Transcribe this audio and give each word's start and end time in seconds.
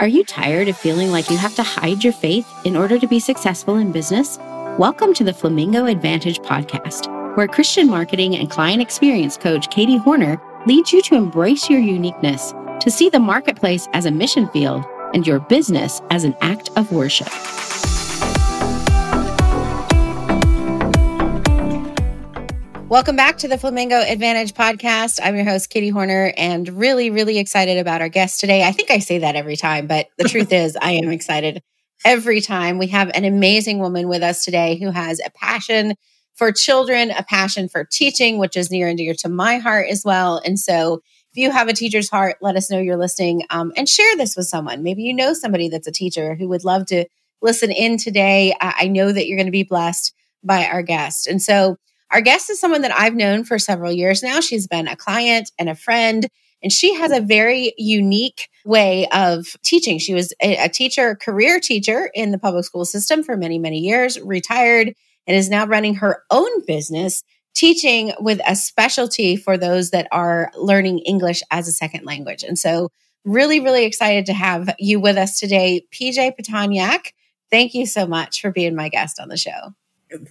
Are 0.00 0.08
you 0.08 0.24
tired 0.24 0.68
of 0.68 0.78
feeling 0.78 1.10
like 1.10 1.28
you 1.28 1.36
have 1.36 1.54
to 1.56 1.62
hide 1.62 2.02
your 2.02 2.14
faith 2.14 2.50
in 2.64 2.74
order 2.74 2.98
to 2.98 3.06
be 3.06 3.20
successful 3.20 3.76
in 3.76 3.92
business? 3.92 4.38
Welcome 4.78 5.12
to 5.12 5.24
the 5.24 5.34
Flamingo 5.34 5.84
Advantage 5.84 6.38
podcast, 6.38 7.36
where 7.36 7.46
Christian 7.46 7.86
marketing 7.86 8.34
and 8.34 8.50
client 8.50 8.80
experience 8.80 9.36
coach 9.36 9.68
Katie 9.68 9.98
Hornor 9.98 10.40
leads 10.66 10.90
you 10.90 11.02
to 11.02 11.16
embrace 11.16 11.68
your 11.68 11.80
uniqueness, 11.80 12.54
to 12.80 12.90
see 12.90 13.10
the 13.10 13.20
marketplace 13.20 13.88
as 13.92 14.06
a 14.06 14.10
mission 14.10 14.48
field 14.48 14.86
and 15.12 15.26
your 15.26 15.38
business 15.38 16.00
as 16.08 16.24
an 16.24 16.34
act 16.40 16.70
of 16.76 16.90
worship. 16.92 17.28
Welcome 22.90 23.14
back 23.14 23.38
to 23.38 23.46
the 23.46 23.56
Flamingo 23.56 24.00
Advantage 24.00 24.52
podcast. 24.52 25.20
I'm 25.22 25.36
your 25.36 25.44
host, 25.44 25.70
Katie 25.70 25.90
Hornor, 25.90 26.34
and 26.36 26.68
really, 26.68 27.08
really 27.08 27.38
excited 27.38 27.78
about 27.78 28.00
our 28.00 28.08
guest 28.08 28.40
today. 28.40 28.64
I 28.64 28.72
think 28.72 28.90
I 28.90 28.98
say 28.98 29.18
that 29.18 29.36
every 29.36 29.54
time, 29.54 29.86
but 29.86 30.08
the 30.18 30.24
truth 30.28 30.52
is, 30.52 30.76
I 30.82 30.94
am 30.94 31.08
excited 31.08 31.62
every 32.04 32.40
time. 32.40 32.78
We 32.78 32.88
have 32.88 33.08
an 33.14 33.24
amazing 33.24 33.78
woman 33.78 34.08
with 34.08 34.24
us 34.24 34.44
today 34.44 34.74
who 34.74 34.90
has 34.90 35.20
a 35.24 35.30
passion 35.30 35.94
for 36.34 36.50
children, 36.50 37.12
a 37.12 37.22
passion 37.22 37.68
for 37.68 37.84
teaching, 37.84 38.38
which 38.38 38.56
is 38.56 38.72
near 38.72 38.88
and 38.88 38.98
dear 38.98 39.14
to 39.20 39.28
my 39.28 39.58
heart 39.58 39.86
as 39.88 40.02
well. 40.04 40.42
And 40.44 40.58
so, 40.58 40.94
if 41.30 41.36
you 41.36 41.52
have 41.52 41.68
a 41.68 41.72
teacher's 41.72 42.10
heart, 42.10 42.38
let 42.40 42.56
us 42.56 42.72
know 42.72 42.80
you're 42.80 42.96
listening 42.96 43.44
um, 43.50 43.72
and 43.76 43.88
share 43.88 44.16
this 44.16 44.34
with 44.36 44.46
someone. 44.46 44.82
Maybe 44.82 45.04
you 45.04 45.14
know 45.14 45.32
somebody 45.32 45.68
that's 45.68 45.86
a 45.86 45.92
teacher 45.92 46.34
who 46.34 46.48
would 46.48 46.64
love 46.64 46.86
to 46.86 47.04
listen 47.40 47.70
in 47.70 47.98
today. 47.98 48.52
I, 48.60 48.74
I 48.80 48.88
know 48.88 49.12
that 49.12 49.28
you're 49.28 49.38
going 49.38 49.46
to 49.46 49.52
be 49.52 49.62
blessed 49.62 50.12
by 50.42 50.66
our 50.66 50.82
guest. 50.82 51.28
And 51.28 51.40
so, 51.40 51.76
our 52.10 52.20
guest 52.20 52.50
is 52.50 52.60
someone 52.60 52.82
that 52.82 52.94
I've 52.94 53.14
known 53.14 53.44
for 53.44 53.58
several 53.58 53.92
years 53.92 54.22
now. 54.22 54.40
She's 54.40 54.66
been 54.66 54.88
a 54.88 54.96
client 54.96 55.52
and 55.58 55.68
a 55.68 55.74
friend, 55.74 56.28
and 56.62 56.72
she 56.72 56.94
has 56.94 57.12
a 57.12 57.20
very 57.20 57.72
unique 57.78 58.48
way 58.64 59.06
of 59.12 59.56
teaching. 59.62 59.98
She 59.98 60.14
was 60.14 60.32
a, 60.42 60.68
teacher, 60.68 61.14
career 61.14 61.60
teacher 61.60 62.10
in 62.14 62.32
the 62.32 62.38
public 62.38 62.64
school 62.64 62.84
system 62.84 63.22
for 63.22 63.36
many, 63.36 63.58
many 63.58 63.78
years, 63.78 64.20
retired, 64.20 64.92
and 65.26 65.36
is 65.36 65.48
now 65.48 65.66
running 65.66 65.96
her 65.96 66.22
own 66.30 66.64
business 66.66 67.22
teaching 67.54 68.12
with 68.20 68.40
a 68.46 68.56
specialty 68.56 69.36
for 69.36 69.56
those 69.56 69.90
that 69.90 70.08
are 70.12 70.50
learning 70.56 71.00
English 71.00 71.42
as 71.50 71.68
a 71.68 71.72
second 71.72 72.04
language. 72.04 72.42
And 72.42 72.58
so, 72.58 72.90
really, 73.24 73.60
really 73.60 73.84
excited 73.84 74.26
to 74.26 74.32
have 74.32 74.74
you 74.78 74.98
with 74.98 75.16
us 75.16 75.38
today, 75.38 75.82
PJ 75.92 76.32
Pitonyak. 76.40 77.12
Thank 77.50 77.74
you 77.74 77.84
so 77.86 78.06
much 78.06 78.40
for 78.40 78.50
being 78.50 78.74
my 78.74 78.88
guest 78.88 79.20
on 79.20 79.28
the 79.28 79.36
show. 79.36 79.74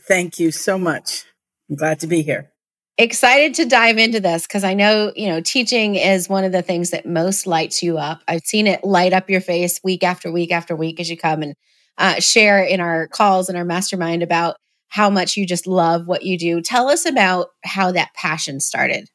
Thank 0.08 0.40
you 0.40 0.52
so 0.52 0.78
much. 0.78 1.26
I'm 1.70 1.76
glad 1.76 2.00
to 2.00 2.08
be 2.08 2.22
here. 2.22 2.52
Excited 2.98 3.54
to 3.56 3.66
dive 3.66 3.98
into 3.98 4.20
this 4.20 4.46
because 4.46 4.64
I 4.64 4.74
know, 4.74 5.14
you 5.16 5.30
know, 5.30 5.40
teaching 5.40 5.96
is 5.96 6.28
one 6.28 6.44
of 6.44 6.52
the 6.52 6.62
things 6.62 6.90
that 6.90 7.06
most 7.06 7.48
lights 7.48 7.82
you 7.82 7.98
up. 7.98 8.22
I've 8.28 8.44
seen 8.44 8.68
it 8.68 8.84
light 8.84 9.14
up 9.14 9.30
your 9.30 9.40
face 9.40 9.80
week 9.84 10.04
after 10.04 10.32
week 10.32 10.52
after 10.52 10.76
week 10.76 11.00
as 11.00 11.10
you 11.10 11.16
come 11.16 11.42
and 11.42 11.56
uh, 11.98 12.20
share 12.20 12.62
in 12.62 12.82
our 12.82 13.08
calls 13.08 13.48
and 13.48 13.58
our 13.58 13.64
mastermind 13.64 14.22
about 14.22 14.58
how 14.90 15.10
much 15.10 15.38
you 15.38 15.46
just 15.46 15.68
love 15.68 16.08
what 16.08 16.24
you 16.24 16.38
do. 16.38 16.62
Tell 16.62 16.90
us 16.90 17.06
about 17.06 17.50
how 17.64 17.92
that 17.92 18.14
passion 18.16 18.60
started. 18.60 19.08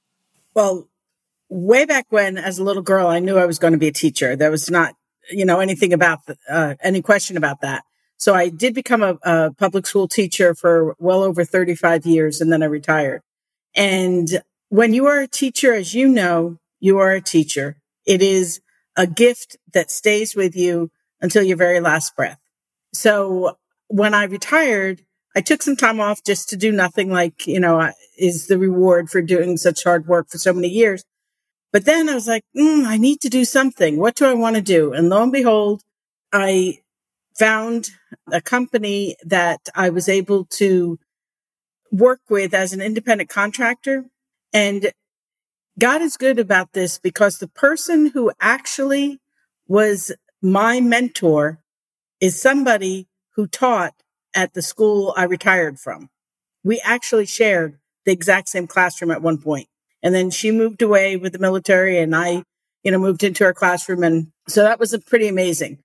Well, 0.55 0.89
way 1.51 1.85
back 1.85 2.07
when, 2.11 2.39
as 2.39 2.59
a 2.59 2.65
little 2.65 2.83
girl, 2.83 3.07
I 3.07 3.19
knew 3.19 3.37
I 3.37 3.47
was 3.47 3.59
going 3.59 3.73
to 3.73 3.79
be 3.79 3.89
a 3.89 3.93
teacher. 3.93 4.37
There 4.37 4.51
was 4.51 4.71
not, 4.71 4.95
you 5.31 5.45
know, 5.45 5.61
anything 5.61 5.93
about 5.93 6.21
uh, 6.49 6.77
any 6.83 7.03
question 7.03 7.37
about 7.37 7.61
that. 7.63 7.85
So 8.19 8.35
I 8.35 8.49
did 8.49 8.75
become 8.75 9.03
a, 9.03 9.19
a 9.23 9.51
public 9.53 9.87
school 9.87 10.09
teacher 10.09 10.55
for 10.55 10.95
well 10.99 11.23
over 11.23 11.45
35 11.45 12.07
years 12.07 12.41
and 12.41 12.53
then 12.53 12.63
I 12.63 12.67
retired. 12.67 13.23
And 13.75 14.43
when 14.69 14.95
you 14.95 15.07
are 15.07 15.21
a 15.21 15.29
teacher, 15.29 15.75
as 15.75 15.95
you 15.95 16.09
know, 16.09 16.59
you 16.81 16.99
are 16.99 17.13
a 17.13 17.21
teacher. 17.21 17.77
It 18.07 18.23
is 18.23 18.61
a 18.97 19.07
gift 19.07 19.57
that 19.73 19.91
stays 19.91 20.37
with 20.37 20.55
you 20.57 20.91
until 21.21 21.43
your 21.43 21.57
very 21.57 21.81
last 21.81 22.15
breath. 22.15 22.39
So 22.93 23.59
when 23.89 24.15
I 24.15 24.25
retired, 24.25 25.03
I 25.37 25.41
took 25.41 25.63
some 25.63 25.77
time 25.77 26.01
off 26.01 26.23
just 26.23 26.49
to 26.51 26.57
do 26.57 26.71
nothing 26.71 27.11
like, 27.11 27.47
you 27.47 27.59
know, 27.59 27.91
is 28.17 28.47
the 28.47 28.59
reward 28.59 29.11
for 29.11 29.21
doing 29.21 29.57
such 29.57 29.83
hard 29.83 30.07
work 30.07 30.29
for 30.29 30.39
so 30.39 30.53
many 30.53 30.69
years. 30.69 31.05
But 31.73 31.87
then 31.87 32.09
I 32.09 32.15
was 32.15 32.29
like, 32.29 32.45
mm, 32.57 32.85
I 32.85 32.99
need 32.99 33.21
to 33.23 33.29
do 33.29 33.45
something. 33.45 33.99
What 33.99 34.15
do 34.15 34.27
I 34.27 34.35
want 34.35 34.55
to 34.57 34.63
do? 34.63 34.93
And 34.93 35.09
lo 35.09 35.25
and 35.25 35.33
behold, 35.33 35.83
I 36.33 36.79
found 37.37 37.91
a 38.31 38.41
company 38.41 39.17
that 39.25 39.69
I 39.75 39.91
was 39.91 40.09
able 40.09 40.45
to 40.47 40.99
work 41.91 42.21
with 42.29 42.55
as 42.55 42.73
an 42.73 42.81
independent 42.81 43.31
contractor. 43.31 44.05
And 44.53 44.93
God 45.79 46.03
is 46.03 46.17
good 46.17 46.39
about 46.39 46.73
this 46.73 46.99
because 46.99 47.39
the 47.39 47.49
person 47.49 48.07
who 48.07 48.33
actually 48.41 49.21
was 49.67 50.13
my 50.41 50.81
mentor 50.81 51.61
is 52.21 52.41
somebody 52.41 53.09
who 53.35 53.47
taught 53.47 53.95
at 54.35 54.55
the 54.55 54.63
school 54.63 55.15
I 55.17 55.25
retired 55.25 55.79
from. 55.79 56.11
We 56.63 56.81
actually 56.81 57.27
shared 57.27 57.79
the 58.05 58.13
exact 58.13 58.49
same 58.49 58.67
classroom 58.67 59.11
at 59.11 59.23
one 59.23 59.39
point. 59.39 59.69
And 60.03 60.15
then 60.15 60.31
she 60.31 60.51
moved 60.51 60.83
away 60.83 61.17
with 61.17 61.33
the 61.33 61.39
military 61.39 61.99
and 61.99 62.15
I, 62.15 62.45
you 62.83 62.93
know, 62.93 62.99
moved 62.99 63.25
into 63.25 63.45
her 63.45 63.55
classroom. 63.55 64.05
And 64.05 64.29
so 64.49 64.63
that 64.63 64.79
was 64.79 64.93
a 64.93 64.99
pretty 64.99 65.29
amazing 65.29 65.79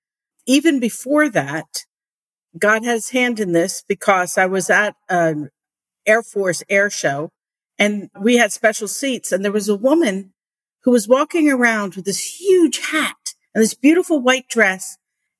even 0.46 0.80
before 0.80 1.28
that, 1.28 1.84
God 2.58 2.84
has 2.84 3.10
hand 3.10 3.38
in 3.38 3.52
this 3.52 3.82
because 3.86 4.36
I 4.36 4.46
was 4.46 4.70
at 4.70 4.96
an 5.08 5.50
Air 6.06 6.22
Force 6.22 6.62
air 6.68 6.90
show 6.90 7.30
and 7.78 8.10
we 8.20 8.36
had 8.36 8.52
special 8.52 8.88
seats 8.88 9.32
and 9.32 9.44
there 9.44 9.52
was 9.52 9.68
a 9.68 9.76
woman 9.76 10.32
who 10.82 10.90
was 10.90 11.06
walking 11.06 11.50
around 11.50 11.94
with 11.94 12.04
this 12.04 12.40
huge 12.40 12.78
hat 12.78 13.34
and 13.54 13.62
this 13.62 13.74
beautiful 13.74 14.20
white 14.20 14.48
dress 14.48 14.96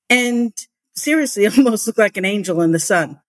and 0.09 0.53
seriously 0.93 1.47
almost 1.57 1.87
looked 1.87 1.99
like 1.99 2.17
an 2.17 2.25
angel 2.25 2.61
in 2.61 2.71
the 2.71 2.79
sun. 2.79 3.19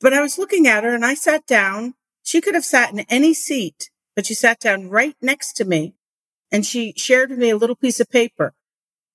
But 0.00 0.12
I 0.12 0.20
was 0.20 0.38
looking 0.38 0.66
at 0.66 0.84
her 0.84 0.94
and 0.94 1.04
I 1.04 1.14
sat 1.14 1.46
down. 1.46 1.94
She 2.22 2.40
could 2.40 2.54
have 2.54 2.64
sat 2.64 2.92
in 2.92 3.00
any 3.08 3.34
seat, 3.34 3.90
but 4.16 4.26
she 4.26 4.34
sat 4.34 4.60
down 4.60 4.88
right 4.88 5.16
next 5.22 5.54
to 5.54 5.64
me 5.64 5.94
and 6.50 6.66
she 6.66 6.92
shared 6.96 7.30
with 7.30 7.38
me 7.38 7.50
a 7.50 7.56
little 7.56 7.76
piece 7.76 8.00
of 8.00 8.10
paper. 8.10 8.54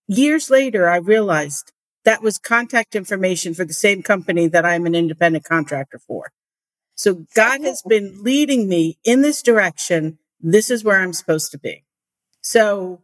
Years 0.08 0.50
later, 0.50 0.90
I 0.90 0.98
realized 0.98 1.72
that 2.09 2.24
was 2.24 2.40
contact 2.40 2.96
information 2.96 3.53
for 3.53 3.64
the 3.64 3.72
same 3.72 4.02
company 4.02 4.47
that 4.47 4.66
I'm 4.66 4.88
an 4.88 4.96
independent 4.96 5.46
contractor 5.46 6.00
for. 6.00 6.31
So 6.96 7.28
God 7.36 7.62
has 7.62 7.84
been 7.84 8.24
leading 8.24 8.68
me 8.68 8.97
in 9.03 9.22
this 9.22 9.44
direction. 9.44 10.18
This 10.42 10.72
is 10.72 10.84
where 10.84 11.00
I'm 11.00 11.14
supposed 11.14 11.52
to 11.52 11.59
be. 11.59 11.84
So 12.42 13.03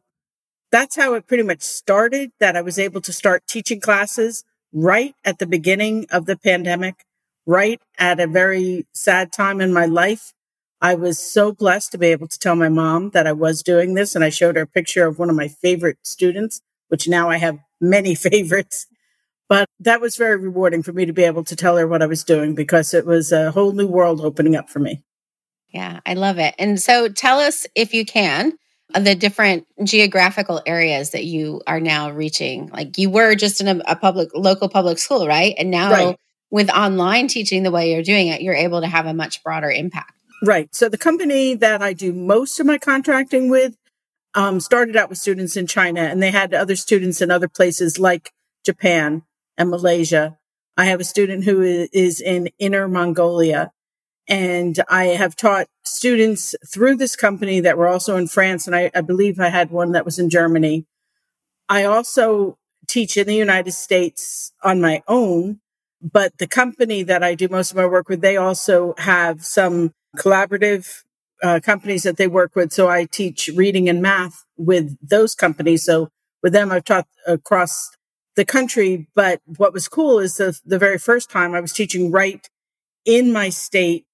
that's 0.72 0.96
how 0.96 1.14
it 1.14 1.28
pretty 1.28 1.44
much 1.44 1.62
started 1.62 2.32
that 2.40 2.58
I 2.58 2.64
was 2.64 2.80
able 2.80 3.00
to 3.02 3.14
start 3.14 3.46
teaching 3.46 3.80
classes 3.80 4.44
right 4.74 5.14
at 5.24 5.38
the 5.38 5.46
beginning 5.46 6.08
of 6.10 6.26
the 6.26 6.36
pandemic, 6.36 7.06
right 7.46 7.80
at 8.00 8.20
a 8.20 8.26
very 8.26 8.88
sad 8.92 9.32
time 9.32 9.62
in 9.62 9.72
my 9.72 9.86
life. 9.86 10.34
I 10.82 10.96
was 10.96 11.20
so 11.20 11.52
blessed 11.52 11.92
to 11.92 12.00
be 12.00 12.08
able 12.08 12.28
to 12.30 12.40
tell 12.40 12.56
my 12.56 12.70
mom 12.70 13.12
that 13.12 13.28
I 13.28 13.34
was 13.34 13.62
doing 13.62 13.94
this. 13.94 14.16
And 14.16 14.24
I 14.24 14.32
showed 14.32 14.56
her 14.56 14.64
a 14.64 14.68
picture 14.68 15.06
of 15.06 15.20
one 15.20 15.30
of 15.30 15.36
my 15.36 15.48
favorite 15.48 16.00
students 16.02 16.64
which 16.88 17.08
now 17.08 17.30
I 17.30 17.38
have 17.38 17.60
many 17.82 18.16
favorites. 18.28 18.88
But 19.48 19.70
that 19.80 20.02
was 20.02 20.16
very 20.16 20.38
rewarding 20.38 20.82
for 20.82 20.92
me 20.92 21.06
to 21.06 21.14
be 21.14 21.24
able 21.24 21.44
to 21.44 21.56
tell 21.56 21.78
her 21.78 21.88
what 21.88 22.02
I 22.02 22.08
was 22.08 22.24
doing 22.24 22.56
because 22.56 22.94
it 22.94 23.06
was 23.06 23.32
a 23.32 23.52
whole 23.52 23.74
new 23.74 23.88
world 23.88 24.22
opening 24.22 24.56
up 24.56 24.70
for 24.70 24.80
me. 24.80 25.04
Yeah, 25.70 26.00
I 26.06 26.14
love 26.14 26.40
it. 26.40 26.56
And 26.58 26.82
so 26.82 27.10
tell 27.10 27.40
us, 27.40 27.68
if 27.76 27.94
you 27.94 28.06
can, 28.06 28.58
the 28.94 29.16
different 29.16 29.68
geographical 29.84 30.62
areas 30.66 31.12
that 31.12 31.26
you 31.26 31.62
are 31.68 31.80
now 31.80 32.12
reaching. 32.12 32.70
Like 32.70 32.98
you 32.98 33.10
were 33.10 33.36
just 33.36 33.62
in 33.62 33.68
a, 33.68 33.84
a 33.88 33.96
public, 33.96 34.30
local 34.34 34.70
public 34.70 35.00
school, 35.00 35.28
right? 35.28 35.54
And 35.58 35.72
now 35.72 35.92
right. 35.92 36.20
with 36.50 36.70
online 36.70 37.28
teaching 37.28 37.64
the 37.64 37.72
way 37.72 37.92
you're 37.94 38.04
doing 38.04 38.28
it, 38.28 38.42
you're 38.42 38.56
able 38.56 38.82
to 38.82 38.88
have 38.88 39.06
a 39.06 39.14
much 39.14 39.44
broader 39.44 39.70
impact. 39.70 40.14
Right. 40.44 40.74
So 40.74 40.90
the 40.90 40.98
company 40.98 41.56
that 41.56 41.82
I 41.82 41.94
do 41.94 42.14
most 42.14 42.60
of 42.60 42.66
my 42.66 42.78
contracting 42.78 43.50
with 43.50 43.76
um, 44.34 44.60
started 44.60 44.96
out 44.96 45.10
with 45.10 45.18
students 45.18 45.58
in 45.58 45.66
China 45.66 46.02
and 46.02 46.22
they 46.22 46.32
had 46.32 46.54
other 46.54 46.76
students 46.76 47.22
in 47.22 47.32
other 47.32 47.48
places 47.48 47.98
like 48.00 48.32
Japan 48.66 49.24
and 49.57 49.69
Malaysia. 49.69 50.37
I 50.78 50.85
have 50.85 50.99
a 50.99 51.05
student 51.05 51.46
who 51.46 51.61
is 51.61 52.19
in 52.19 52.49
Inner 52.59 52.87
Mongolia 52.87 53.72
and 54.28 54.79
I 54.90 55.05
have 55.07 55.35
taught 55.35 55.67
students 55.84 56.55
through 56.67 56.96
this 56.96 57.16
company 57.16 57.59
that 57.59 57.78
were 57.78 57.87
also 57.87 58.17
in 58.17 58.28
France. 58.28 58.66
And 58.66 58.75
I, 58.75 58.91
I 58.96 59.02
believe 59.02 59.40
I 59.40 59.49
had 59.49 59.69
one 59.69 59.91
that 59.91 60.05
was 60.05 60.17
in 60.17 60.29
Germany. 60.29 60.85
I 61.69 61.84
also 61.84 62.57
teach 62.87 63.17
in 63.17 63.28
the 63.28 63.35
United 63.35 63.72
States 63.72 64.52
on 64.63 64.81
my 64.81 65.03
own, 65.07 65.59
but 66.02 66.37
the 66.37 66.47
company 66.47 67.03
that 67.03 67.23
I 67.23 67.35
do 67.35 67.47
most 67.47 67.72
of 67.72 67.78
my 67.78 67.85
work 67.85 68.09
with, 68.09 68.22
they 68.22 68.37
also 68.37 68.93
have 68.97 69.46
some 69.46 69.93
collaborative 70.17 71.03
uh, 71.43 71.59
companies 71.63 72.03
that 72.03 72.17
they 72.17 72.28
work 72.28 72.55
with. 72.55 72.72
So 72.73 72.87
I 72.87 73.05
teach 73.05 73.49
reading 73.55 73.90
and 73.90 74.02
math 74.02 74.43
with 74.57 74.97
those 75.02 75.35
companies. 75.35 75.84
So 75.84 76.09
with 76.41 76.53
them, 76.53 76.72
I've 76.72 76.84
taught 76.84 77.07
across 77.28 77.91
the 78.35 78.46
country. 78.46 79.08
But 79.16 79.41
what 79.58 79.73
was 79.73 79.87
cool 79.87 80.20
is 80.20 80.37
the, 80.37 80.59
the 80.66 80.79
very 80.79 80.97
first 80.97 81.29
time 81.29 81.53
I 81.53 81.61
was 81.61 81.73
teaching 81.73 82.11
right 82.11 82.47
in 83.05 83.32
my 83.32 83.49
state, 83.49 84.05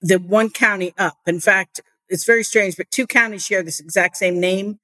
the 0.00 0.18
one 0.18 0.50
county 0.50 0.92
up. 0.98 1.16
In 1.26 1.40
fact, 1.40 1.80
it's 2.08 2.24
very 2.24 2.42
strange, 2.42 2.76
but 2.76 2.90
two 2.90 3.06
counties 3.06 3.44
share 3.44 3.62
this 3.62 3.80
exact 3.80 4.16
same 4.16 4.40
name. 4.40 4.78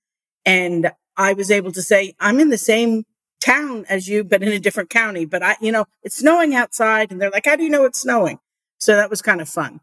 And 0.45 0.93
I 1.17 1.33
was 1.33 1.51
able 1.51 1.73
to 1.73 1.83
say, 1.83 2.15
I'm 2.21 2.39
in 2.39 2.51
the 2.51 2.59
same 2.59 3.05
town 3.41 3.85
as 3.89 4.09
you, 4.09 4.25
but 4.25 4.43
in 4.43 4.49
a 4.49 4.61
different 4.61 4.91
county. 4.91 5.25
But 5.25 5.43
I, 5.43 5.57
you 5.61 5.73
know, 5.73 5.87
it's 6.03 6.17
snowing 6.17 6.55
outside 6.55 7.11
and 7.11 7.21
they're 7.21 7.31
like, 7.31 7.47
how 7.47 7.57
do 7.57 7.65
you 7.65 7.71
know 7.71 7.85
it's 7.85 8.01
snowing? 8.01 8.39
So 8.79 8.97
that 8.97 9.11
was 9.11 9.23
kind 9.23 9.41
of 9.41 9.49
fun. 9.49 9.81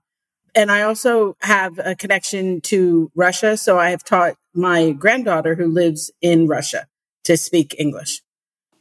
And 0.55 0.71
I 0.71 0.83
also 0.83 1.35
have 1.41 1.79
a 1.79 1.95
connection 1.95 2.61
to 2.61 3.11
Russia. 3.15 3.57
So 3.57 3.79
I 3.79 3.89
have 3.89 4.03
taught 4.03 4.35
my 4.53 4.91
granddaughter 4.91 5.55
who 5.55 5.67
lives 5.67 6.11
in 6.21 6.47
Russia 6.47 6.87
to 7.25 7.37
speak 7.37 7.75
English. 7.77 8.21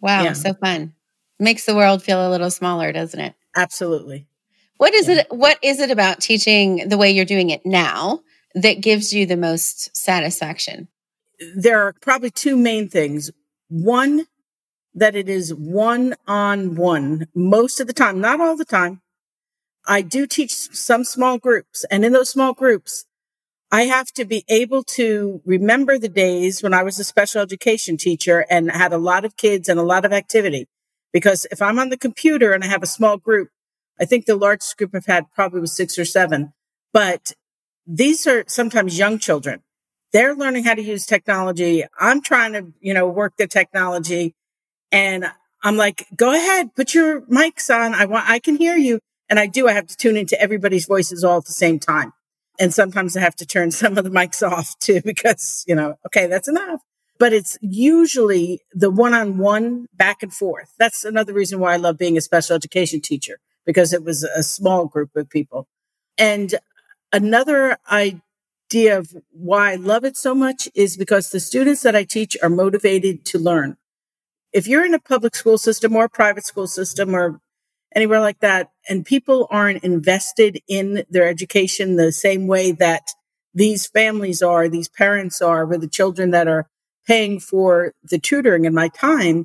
Wow. 0.02 0.25
Yeah. 0.25 0.32
So 0.34 0.52
fun. 0.52 0.94
Makes 1.38 1.64
the 1.64 1.75
world 1.75 2.02
feel 2.02 2.28
a 2.28 2.31
little 2.31 2.50
smaller, 2.50 2.93
doesn't 2.93 3.19
it? 3.19 3.34
Absolutely. 3.56 4.26
What 4.76 4.93
is 4.93 5.08
yeah. 5.08 5.20
it? 5.20 5.26
What 5.31 5.58
is 5.62 5.81
it 5.81 5.90
about 5.90 6.20
teaching 6.20 6.88
the 6.88 6.99
way 6.99 7.10
you're 7.10 7.25
doing 7.25 7.50
it 7.50 7.64
now 7.64 8.20
that 8.54 8.82
gives 8.82 9.12
you 9.12 9.25
the 9.25 9.37
most 9.37 9.96
satisfaction? 9.96 10.88
There 11.56 11.81
are 11.82 11.94
probably 11.94 12.31
two 12.31 12.56
main 12.56 12.88
things. 12.88 13.31
One, 13.69 14.26
that 14.94 15.16
it 15.16 15.28
is 15.28 15.54
one 15.54 16.14
on 16.26 16.75
one 16.75 17.28
most 17.34 17.81
of 17.81 17.87
the 17.87 17.93
time, 17.93 18.20
not 18.20 18.40
all 18.40 18.56
the 18.56 18.64
time. 18.64 19.00
I 19.87 20.02
do 20.02 20.26
teach 20.26 20.52
some 20.52 21.04
small 21.04 21.38
groups 21.38 21.84
and 21.90 22.04
in 22.04 22.12
those 22.12 22.28
small 22.28 22.52
groups, 22.52 23.06
I 23.75 23.85
have 23.85 24.13
to 24.13 24.27
be 24.27 24.45
able 24.51 24.83
to 24.85 25.41
remember 25.47 25.99
the 25.99 26.11
days 26.11 26.63
when 26.63 26.75
I 26.75 26.83
was 26.83 26.99
a 26.99 27.05
special 27.05 27.41
education 27.41 27.97
teacher 27.97 28.45
and 28.51 28.71
had 28.71 28.93
a 28.93 28.99
lot 28.99 29.25
of 29.25 29.39
kids 29.39 29.67
and 29.67 29.81
a 29.81 29.83
lot 29.83 30.05
of 30.05 30.13
activity. 30.13 30.69
Because 31.11 31.47
if 31.51 31.63
I'm 31.63 31.79
on 31.79 31.89
the 31.89 31.97
computer 31.97 32.53
and 32.53 32.63
I 32.63 32.67
have 32.67 32.83
a 32.83 32.87
small 32.87 33.17
group, 33.17 33.49
I 33.99 34.05
think 34.05 34.27
the 34.27 34.37
largest 34.37 34.77
group 34.77 34.91
I've 34.95 35.07
had 35.07 35.25
probably 35.35 35.61
was 35.63 35.75
six 35.75 35.99
or 35.99 36.05
seven, 36.05 36.53
but 36.93 37.33
these 37.87 38.27
are 38.27 38.45
sometimes 38.47 38.99
young 38.99 39.19
children. 39.19 39.63
They're 40.13 40.35
learning 40.35 40.65
how 40.65 40.75
to 40.75 40.83
use 40.83 41.07
technology. 41.07 41.85
I'm 41.99 42.21
trying 42.21 42.53
to, 42.53 42.73
you 42.81 42.93
know, 42.93 43.09
work 43.09 43.39
the 43.39 43.47
technology 43.47 44.35
and 44.91 45.25
I'm 45.63 45.79
like, 45.79 46.07
go 46.15 46.35
ahead, 46.35 46.75
put 46.75 46.93
your 46.93 47.23
mics 47.23 47.75
on. 47.75 47.95
I 47.95 48.05
want, 48.05 48.29
I 48.29 48.39
can 48.39 48.57
hear 48.57 48.77
you. 48.77 49.01
And 49.31 49.39
I 49.39 49.47
do. 49.47 49.67
I 49.67 49.73
have 49.73 49.87
to 49.87 49.97
tune 49.97 50.19
into 50.19 50.39
everybody's 50.39 50.85
voices 50.85 51.25
all 51.25 51.39
at 51.39 51.47
the 51.47 51.53
same 51.53 51.79
time. 51.79 52.13
And 52.60 52.72
sometimes 52.72 53.16
I 53.16 53.20
have 53.20 53.37
to 53.37 53.46
turn 53.46 53.70
some 53.82 53.99
of 53.99 54.04
the 54.04 54.10
mics 54.10 54.46
off 54.46 54.78
too, 54.78 55.00
because, 55.04 55.64
you 55.66 55.75
know, 55.75 55.96
okay, 56.06 56.26
that's 56.26 56.49
enough. 56.49 56.81
But 57.19 57.32
it's 57.32 57.56
usually 57.60 58.60
the 58.72 58.90
one 58.90 59.14
on 59.14 59.38
one 59.38 59.87
back 59.94 60.22
and 60.22 60.32
forth. 60.32 60.72
That's 60.78 61.04
another 61.04 61.32
reason 61.32 61.60
why 61.60 61.75
I 61.75 61.76
love 61.76 61.99
being 61.99 62.16
a 62.16 62.20
special 62.20 62.56
education 62.56 63.00
teacher 63.00 63.38
because 63.64 63.93
it 63.93 64.02
was 64.02 64.25
a 64.25 64.43
small 64.43 64.87
group 64.87 65.14
of 65.14 65.31
people. 65.31 65.69
And 66.19 66.54
another 67.12 67.76
idea 67.90 68.99
of 68.99 69.14
why 69.31 69.72
I 69.72 69.75
love 69.76 70.04
it 70.04 70.16
so 70.16 70.34
much 70.34 70.69
is 70.75 70.96
because 70.96 71.31
the 71.31 71.40
students 71.40 71.82
that 71.82 71.94
I 71.94 72.04
teach 72.04 72.37
are 72.43 72.49
motivated 72.49 73.25
to 73.26 73.38
learn. 73.38 73.76
If 74.52 74.66
you're 74.66 74.84
in 74.84 74.94
a 74.94 74.99
public 74.99 75.34
school 75.34 75.58
system 75.58 75.94
or 75.94 76.08
private 76.08 76.44
school 76.44 76.66
system 76.66 77.14
or 77.14 77.40
anywhere 77.94 78.21
like 78.21 78.41
that, 78.41 78.71
and 78.89 79.05
people 79.05 79.47
aren't 79.50 79.85
invested 79.85 80.61
in 80.69 81.05
their 81.11 81.29
education 81.29 81.97
the 81.97 82.12
same 82.12 82.47
way 82.47 82.73
that 82.73 83.09
these 83.55 83.87
families 83.87 84.43
are, 84.43 84.69
these 84.69 84.89
parents 84.89 85.43
are, 85.43 85.67
with 85.67 85.81
the 85.81 85.89
children 85.89 86.31
that 86.31 86.49
are 86.49 86.69
paying 87.06 87.39
for 87.41 87.93
the 88.03 88.19
tutoring 88.19 88.65
in 88.65 88.75
my 88.75 88.89
time, 88.89 89.44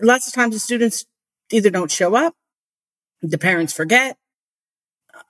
lots 0.00 0.28
of 0.28 0.32
times 0.32 0.54
the 0.54 0.60
students 0.60 1.06
either 1.50 1.70
don't 1.70 1.90
show 1.90 2.14
up 2.14 2.34
the 3.22 3.38
parents 3.38 3.72
forget. 3.72 4.16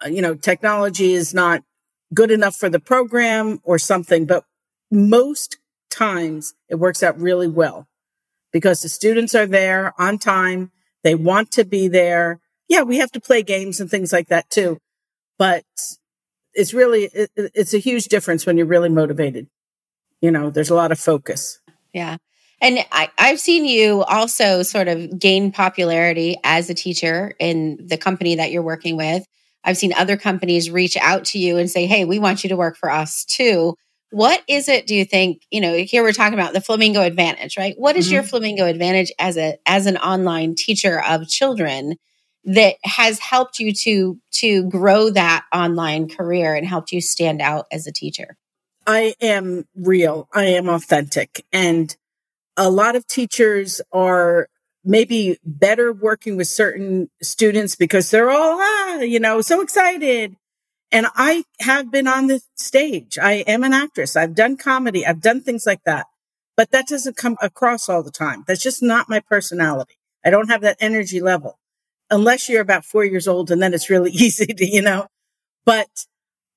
Uh, 0.05 0.09
you 0.09 0.23
know, 0.23 0.35
technology 0.35 1.13
is 1.13 1.33
not 1.33 1.63
good 2.15 2.31
enough 2.31 2.57
for 2.57 2.69
the 2.69 2.81
program 2.81 3.61
or 3.65 3.79
something, 3.79 4.27
but 4.27 4.45
most 4.91 5.59
times 5.91 6.55
it 6.69 6.77
works 6.77 7.03
out 7.03 7.19
really 7.21 7.49
well 7.49 7.87
because 8.53 8.83
the 8.83 8.89
students 8.89 9.35
are 9.35 9.47
there 9.47 9.95
on 10.01 10.19
time. 10.19 10.71
They 11.03 11.15
want 11.15 11.53
to 11.53 11.65
be 11.65 11.89
there. 11.89 12.41
Yeah, 12.69 12.83
we 12.83 12.99
have 12.99 13.11
to 13.13 13.21
play 13.21 13.43
games 13.43 13.81
and 13.81 13.91
things 13.91 14.13
like 14.13 14.29
that 14.29 14.51
too, 14.51 14.79
but 15.39 15.65
it's 16.55 16.75
really, 16.75 17.05
it, 17.05 17.31
it's 17.37 17.75
a 17.75 17.79
huge 17.79 18.07
difference 18.07 18.45
when 18.45 18.57
you're 18.57 18.67
really 18.67 18.89
motivated. 18.89 19.49
You 20.21 20.31
know, 20.31 20.51
there's 20.51 20.71
a 20.71 20.75
lot 20.75 20.93
of 20.93 20.99
focus. 20.99 21.61
Yeah. 21.93 22.17
And 22.61 22.85
I, 22.91 23.09
I've 23.17 23.41
seen 23.41 23.65
you 23.65 24.03
also 24.03 24.63
sort 24.63 24.89
of 24.89 25.19
gain 25.19 25.53
popularity 25.53 26.37
as 26.43 26.69
a 26.69 26.75
teacher 26.75 27.35
in 27.39 27.87
the 27.87 27.97
company 27.97 28.37
that 28.37 28.51
you're 28.51 28.63
working 28.63 28.97
with. 28.97 29.25
I've 29.63 29.77
seen 29.77 29.93
other 29.97 30.17
companies 30.17 30.71
reach 30.71 30.97
out 30.97 31.27
to 31.27 31.39
you 31.39 31.57
and 31.59 31.71
say, 31.71 31.87
Hey, 31.87 32.05
we 32.05 32.19
want 32.19 32.43
you 32.43 32.49
to 32.49 32.57
work 32.57 32.77
for 32.77 32.91
us 32.91 33.25
too. 33.25 33.77
What 34.11 34.43
is 34.49 34.69
it, 34.69 34.87
do 34.87 34.95
you 34.95 35.05
think? 35.05 35.43
You 35.51 35.61
know, 35.61 35.77
here 35.77 36.03
we're 36.03 36.13
talking 36.13 36.39
about 36.39 36.55
the 36.55 36.61
flamingo 36.61 37.03
advantage, 37.03 37.57
right? 37.59 37.75
What 37.77 37.97
is 37.97 38.07
mm-hmm. 38.07 38.15
your 38.15 38.23
flamingo 38.23 38.65
advantage 38.65 39.13
as 39.19 39.37
a 39.37 39.59
as 39.67 39.87
an 39.87 39.99
online 39.99 40.55
teacher 40.55 41.03
of 41.03 41.29
children 41.29 41.97
that 42.49 42.77
has 42.83 43.19
helped 43.19 43.59
you 43.59 43.75
to 43.75 44.19
to 44.33 44.65
grow 44.65 45.11
that 45.11 45.45
online 45.53 46.09
career 46.09 46.55
and 46.55 46.67
helped 46.67 46.93
you 46.93 47.01
stand 47.01 47.43
out 47.43 47.67
as 47.71 47.87
a 47.87 47.93
teacher? 47.93 48.37
I 48.87 49.15
am 49.21 49.67
real. 49.77 50.29
I 50.35 50.45
am 50.45 50.69
authentic. 50.71 51.45
And 51.53 51.95
a 52.57 52.71
lot 52.71 52.97
of 52.97 53.07
teachers 53.07 53.83
are 53.93 54.49
maybe 54.83 55.39
better 55.45 55.93
working 55.93 56.39
with 56.39 56.49
certain 56.49 57.11
students 57.21 57.77
because 57.77 58.11
they're 58.11 58.31
all, 58.31 58.59
ah, 58.59 59.01
you 59.01 59.21
know, 59.21 59.43
so 59.43 59.61
excited. 59.61 60.35
And 60.91 61.07
I 61.15 61.45
have 61.61 61.93
been 61.93 62.09
on 62.09 62.29
the 62.29 62.41
stage. 62.57 63.19
I 63.19 63.45
am 63.47 63.63
an 63.63 63.75
actress. 63.75 64.17
I've 64.17 64.35
done 64.35 64.57
comedy. 64.57 65.05
I've 65.05 65.21
done 65.21 65.43
things 65.43 65.67
like 65.67 65.85
that, 65.85 66.07
but 66.57 66.71
that 66.71 66.87
doesn't 66.87 67.19
come 67.19 67.37
across 67.43 67.91
all 67.91 68.03
the 68.03 68.11
time. 68.11 68.45
That's 68.47 68.63
just 68.63 68.83
not 68.83 69.07
my 69.07 69.21
personality. 69.21 69.97
I 70.25 70.31
don't 70.31 70.49
have 70.49 70.63
that 70.63 70.79
energy 70.81 71.21
level 71.21 71.59
unless 72.11 72.49
you're 72.49 72.63
about 72.63 72.85
four 72.85 73.05
years 73.05 73.29
old 73.29 73.51
and 73.51 73.63
then 73.63 73.75
it's 73.75 73.91
really 73.91 74.11
easy 74.13 74.47
to, 74.47 74.67
you 74.67 74.83
know, 74.83 75.07
but 75.65 75.89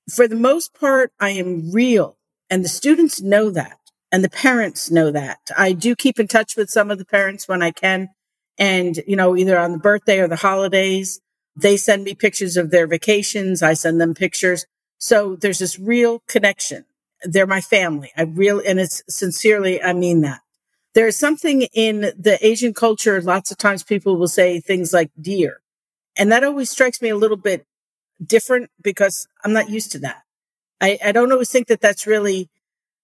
for 0.10 0.28
the 0.28 0.36
most 0.36 0.74
part, 0.74 1.12
I 1.20 1.32
am 1.32 1.72
real 1.72 2.18
and 2.50 2.64
the 2.66 2.70
students 2.70 3.22
know 3.22 3.50
that. 3.52 3.78
And 4.12 4.26
the 4.26 4.30
parents 4.30 4.92
know 4.92 5.10
that. 5.12 5.40
I 5.58 5.72
do 5.72 5.96
keep 5.96 6.20
in 6.20 6.28
touch 6.28 6.58
with 6.58 6.70
some 6.70 6.92
of 6.92 6.98
the 6.98 7.06
parents 7.06 7.48
when 7.48 7.62
I 7.62 7.72
can. 7.72 8.10
And, 8.58 9.02
you 9.08 9.16
know, 9.16 9.38
either 9.38 9.58
on 9.58 9.72
the 9.72 9.78
birthday 9.78 10.20
or 10.20 10.28
the 10.28 10.36
holidays, 10.36 11.22
they 11.56 11.78
send 11.78 12.04
me 12.04 12.14
pictures 12.14 12.58
of 12.58 12.72
their 12.72 12.88
vacations. 12.88 13.64
I 13.64 13.74
send 13.74 14.02
them 14.02 14.14
pictures. 14.14 14.66
So 14.98 15.38
there's 15.38 15.60
this 15.60 15.80
real 15.80 16.24
connection. 16.28 16.84
They're 17.24 17.48
my 17.48 17.62
family. 17.62 18.12
I 18.18 18.24
really, 18.24 18.68
and 18.68 18.82
it's 18.82 19.02
sincerely, 19.08 19.82
I 19.82 19.94
mean 19.94 20.22
that. 20.22 20.41
There's 20.94 21.18
something 21.18 21.64
in 21.74 22.12
the 22.18 22.38
Asian 22.42 22.74
culture. 22.74 23.22
Lots 23.22 23.52
of 23.52 23.58
times 23.58 23.84
people 23.84 24.18
will 24.18 24.28
say 24.28 24.60
things 24.60 24.92
like 24.92 25.10
dear. 25.20 25.62
And 26.18 26.32
that 26.32 26.44
always 26.44 26.70
strikes 26.70 27.02
me 27.02 27.10
a 27.10 27.16
little 27.16 27.38
bit 27.38 27.66
different 28.24 28.70
because 28.82 29.28
I'm 29.44 29.54
not 29.54 29.70
used 29.70 29.92
to 29.94 30.00
that. 30.00 30.24
I, 30.82 31.00
I 31.04 31.12
don't 31.12 31.32
always 31.32 31.50
think 31.50 31.68
that 31.68 31.80
that's 31.80 32.06
really 32.06 32.50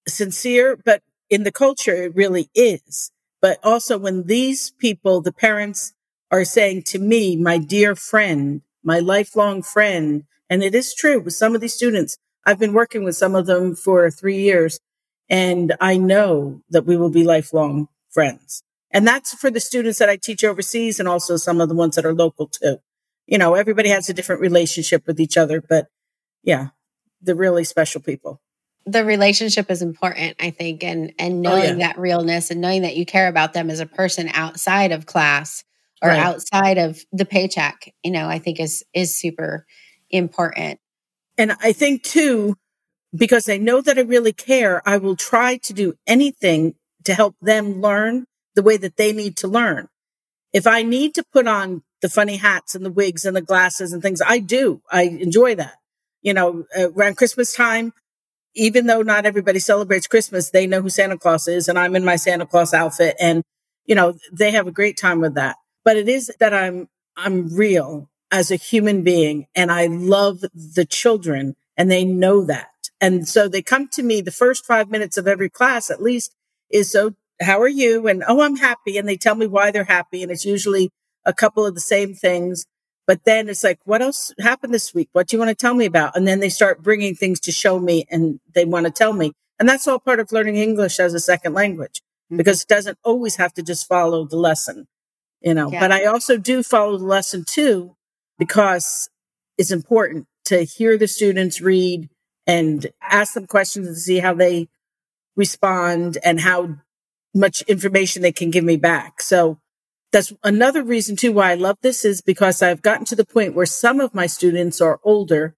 sincere, 0.07 0.75
but 0.75 1.01
in 1.29 1.43
the 1.43 1.51
culture, 1.51 2.03
it 2.03 2.15
really 2.15 2.49
is. 2.53 3.11
But 3.41 3.59
also 3.63 3.97
when 3.97 4.23
these 4.23 4.71
people, 4.71 5.21
the 5.21 5.31
parents 5.31 5.93
are 6.31 6.43
saying 6.43 6.83
to 6.83 6.99
me, 6.99 7.37
my 7.37 7.57
dear 7.57 7.95
friend, 7.95 8.61
my 8.83 8.99
lifelong 8.99 9.61
friend, 9.61 10.25
and 10.49 10.63
it 10.63 10.75
is 10.75 10.93
true 10.93 11.19
with 11.19 11.33
some 11.33 11.55
of 11.55 11.61
these 11.61 11.73
students, 11.73 12.17
I've 12.45 12.59
been 12.59 12.73
working 12.73 13.03
with 13.03 13.15
some 13.15 13.35
of 13.35 13.45
them 13.45 13.75
for 13.75 14.09
three 14.09 14.39
years 14.41 14.79
and 15.29 15.75
I 15.81 15.97
know 15.97 16.61
that 16.69 16.85
we 16.85 16.97
will 16.97 17.09
be 17.09 17.23
lifelong 17.23 17.87
friends. 18.09 18.63
And 18.91 19.05
that's 19.05 19.33
for 19.33 19.51
the 19.51 19.59
students 19.59 19.99
that 19.99 20.09
I 20.09 20.15
teach 20.15 20.43
overseas 20.43 20.99
and 20.99 21.09
also 21.09 21.37
some 21.37 21.59
of 21.59 21.69
the 21.69 21.75
ones 21.75 21.95
that 21.95 22.05
are 22.05 22.13
local 22.13 22.47
too. 22.47 22.77
You 23.25 23.37
know, 23.37 23.53
everybody 23.55 23.89
has 23.89 24.09
a 24.09 24.13
different 24.13 24.41
relationship 24.41 25.05
with 25.05 25.19
each 25.19 25.37
other, 25.37 25.61
but 25.61 25.87
yeah, 26.43 26.69
the 27.21 27.35
really 27.35 27.63
special 27.63 28.01
people 28.01 28.41
the 28.87 29.03
relationship 29.03 29.69
is 29.69 29.81
important 29.81 30.35
i 30.39 30.49
think 30.49 30.83
and 30.83 31.13
and 31.19 31.41
knowing 31.41 31.61
oh, 31.61 31.65
yeah. 31.65 31.73
that 31.87 31.99
realness 31.99 32.49
and 32.49 32.61
knowing 32.61 32.81
that 32.81 32.95
you 32.95 33.05
care 33.05 33.27
about 33.27 33.53
them 33.53 33.69
as 33.69 33.79
a 33.79 33.85
person 33.85 34.29
outside 34.33 34.91
of 34.91 35.05
class 35.05 35.63
or 36.01 36.09
right. 36.09 36.19
outside 36.19 36.77
of 36.77 37.03
the 37.11 37.25
paycheck 37.25 37.93
you 38.03 38.11
know 38.11 38.27
i 38.27 38.39
think 38.39 38.59
is 38.59 38.83
is 38.93 39.13
super 39.13 39.65
important 40.09 40.79
and 41.37 41.51
i 41.61 41.73
think 41.73 42.01
too 42.01 42.55
because 43.15 43.49
i 43.49 43.57
know 43.57 43.81
that 43.81 43.97
i 43.97 44.01
really 44.01 44.33
care 44.33 44.81
i 44.87 44.97
will 44.97 45.15
try 45.15 45.57
to 45.57 45.73
do 45.73 45.93
anything 46.05 46.75
to 47.03 47.13
help 47.13 47.35
them 47.41 47.81
learn 47.81 48.25
the 48.55 48.63
way 48.63 48.77
that 48.77 48.97
they 48.97 49.11
need 49.13 49.37
to 49.37 49.47
learn 49.47 49.87
if 50.53 50.67
i 50.67 50.81
need 50.81 51.13
to 51.13 51.23
put 51.31 51.47
on 51.47 51.83
the 52.01 52.09
funny 52.09 52.37
hats 52.37 52.75
and 52.75 52.85
the 52.85 52.91
wigs 52.91 53.25
and 53.25 53.35
the 53.35 53.41
glasses 53.41 53.93
and 53.93 54.01
things 54.01 54.21
i 54.25 54.39
do 54.39 54.81
i 54.91 55.03
enjoy 55.03 55.55
that 55.55 55.75
you 56.21 56.33
know 56.33 56.65
uh, 56.77 56.91
around 56.91 57.15
christmas 57.15 57.53
time 57.53 57.93
even 58.57 58.87
though 58.87 59.01
not 59.01 59.25
everybody 59.25 59.59
celebrates 59.59 60.07
Christmas, 60.07 60.49
they 60.49 60.67
know 60.67 60.81
who 60.81 60.89
Santa 60.89 61.17
Claus 61.17 61.47
is 61.47 61.67
and 61.67 61.77
I'm 61.77 61.95
in 61.95 62.03
my 62.03 62.15
Santa 62.15 62.45
Claus 62.45 62.73
outfit 62.73 63.15
and, 63.19 63.43
you 63.85 63.95
know, 63.95 64.17
they 64.31 64.51
have 64.51 64.67
a 64.67 64.71
great 64.71 64.97
time 64.97 65.21
with 65.21 65.35
that. 65.35 65.55
But 65.85 65.95
it 65.95 66.09
is 66.09 66.31
that 66.39 66.53
I'm, 66.53 66.89
I'm 67.15 67.55
real 67.55 68.09
as 68.31 68.51
a 68.51 68.55
human 68.55 69.03
being 69.03 69.47
and 69.55 69.71
I 69.71 69.85
love 69.85 70.41
the 70.53 70.85
children 70.89 71.55
and 71.77 71.89
they 71.89 72.03
know 72.03 72.43
that. 72.45 72.69
And 72.99 73.27
so 73.27 73.47
they 73.47 73.61
come 73.61 73.87
to 73.89 74.03
me 74.03 74.21
the 74.21 74.31
first 74.31 74.65
five 74.65 74.89
minutes 74.89 75.17
of 75.17 75.27
every 75.27 75.49
class 75.49 75.89
at 75.89 76.01
least 76.01 76.33
is 76.69 76.91
so 76.91 77.13
how 77.39 77.61
are 77.61 77.67
you? 77.67 78.07
And 78.07 78.23
oh, 78.27 78.41
I'm 78.41 78.55
happy. 78.55 78.97
And 78.97 79.07
they 79.07 79.17
tell 79.17 79.35
me 79.35 79.47
why 79.47 79.71
they're 79.71 79.83
happy. 79.83 80.23
And 80.23 80.31
it's 80.31 80.45
usually 80.45 80.89
a 81.25 81.33
couple 81.33 81.65
of 81.65 81.75
the 81.75 81.81
same 81.81 82.13
things. 82.13 82.65
But 83.05 83.23
then 83.25 83.47
it's 83.47 83.63
like, 83.63 83.79
what 83.85 84.01
else 84.01 84.33
happened 84.39 84.73
this 84.73 84.93
week? 84.93 85.09
What 85.13 85.27
do 85.27 85.35
you 85.35 85.39
want 85.39 85.49
to 85.49 85.55
tell 85.55 85.73
me 85.73 85.85
about? 85.85 86.15
And 86.15 86.27
then 86.27 86.39
they 86.39 86.49
start 86.49 86.83
bringing 86.83 87.15
things 87.15 87.39
to 87.41 87.51
show 87.51 87.79
me 87.79 88.05
and 88.09 88.39
they 88.53 88.65
want 88.65 88.85
to 88.85 88.91
tell 88.91 89.13
me. 89.13 89.33
And 89.59 89.67
that's 89.67 89.87
all 89.87 89.99
part 89.99 90.19
of 90.19 90.31
learning 90.31 90.57
English 90.57 90.99
as 90.99 91.13
a 91.13 91.19
second 91.19 91.53
language 91.53 92.01
mm-hmm. 92.25 92.37
because 92.37 92.63
it 92.63 92.67
doesn't 92.67 92.97
always 93.03 93.37
have 93.37 93.53
to 93.53 93.63
just 93.63 93.87
follow 93.87 94.25
the 94.25 94.35
lesson, 94.35 94.87
you 95.41 95.53
know. 95.53 95.71
Yeah. 95.71 95.79
But 95.79 95.91
I 95.91 96.05
also 96.05 96.37
do 96.37 96.63
follow 96.63 96.97
the 96.97 97.05
lesson 97.05 97.45
too 97.47 97.95
because 98.37 99.09
it's 99.57 99.71
important 99.71 100.27
to 100.45 100.63
hear 100.63 100.97
the 100.97 101.07
students 101.07 101.61
read 101.61 102.09
and 102.47 102.87
ask 103.01 103.33
them 103.33 103.45
questions 103.45 103.87
and 103.87 103.97
see 103.97 104.19
how 104.19 104.33
they 104.33 104.69
respond 105.35 106.17
and 106.23 106.39
how 106.39 106.77
much 107.35 107.61
information 107.63 108.21
they 108.21 108.31
can 108.31 108.49
give 108.49 108.63
me 108.63 108.77
back. 108.77 109.21
So 109.21 109.59
that's 110.11 110.33
another 110.43 110.81
reason 110.81 111.15
too 111.15 111.33
why 111.33 111.51
I 111.51 111.55
love 111.55 111.77
this 111.81 112.05
is 112.05 112.21
because 112.21 112.61
I've 112.61 112.81
gotten 112.81 113.05
to 113.07 113.15
the 113.15 113.25
point 113.25 113.53
where 113.53 113.65
some 113.65 113.99
of 113.99 114.15
my 114.15 114.25
students 114.25 114.79
are 114.81 114.99
older, 115.03 115.55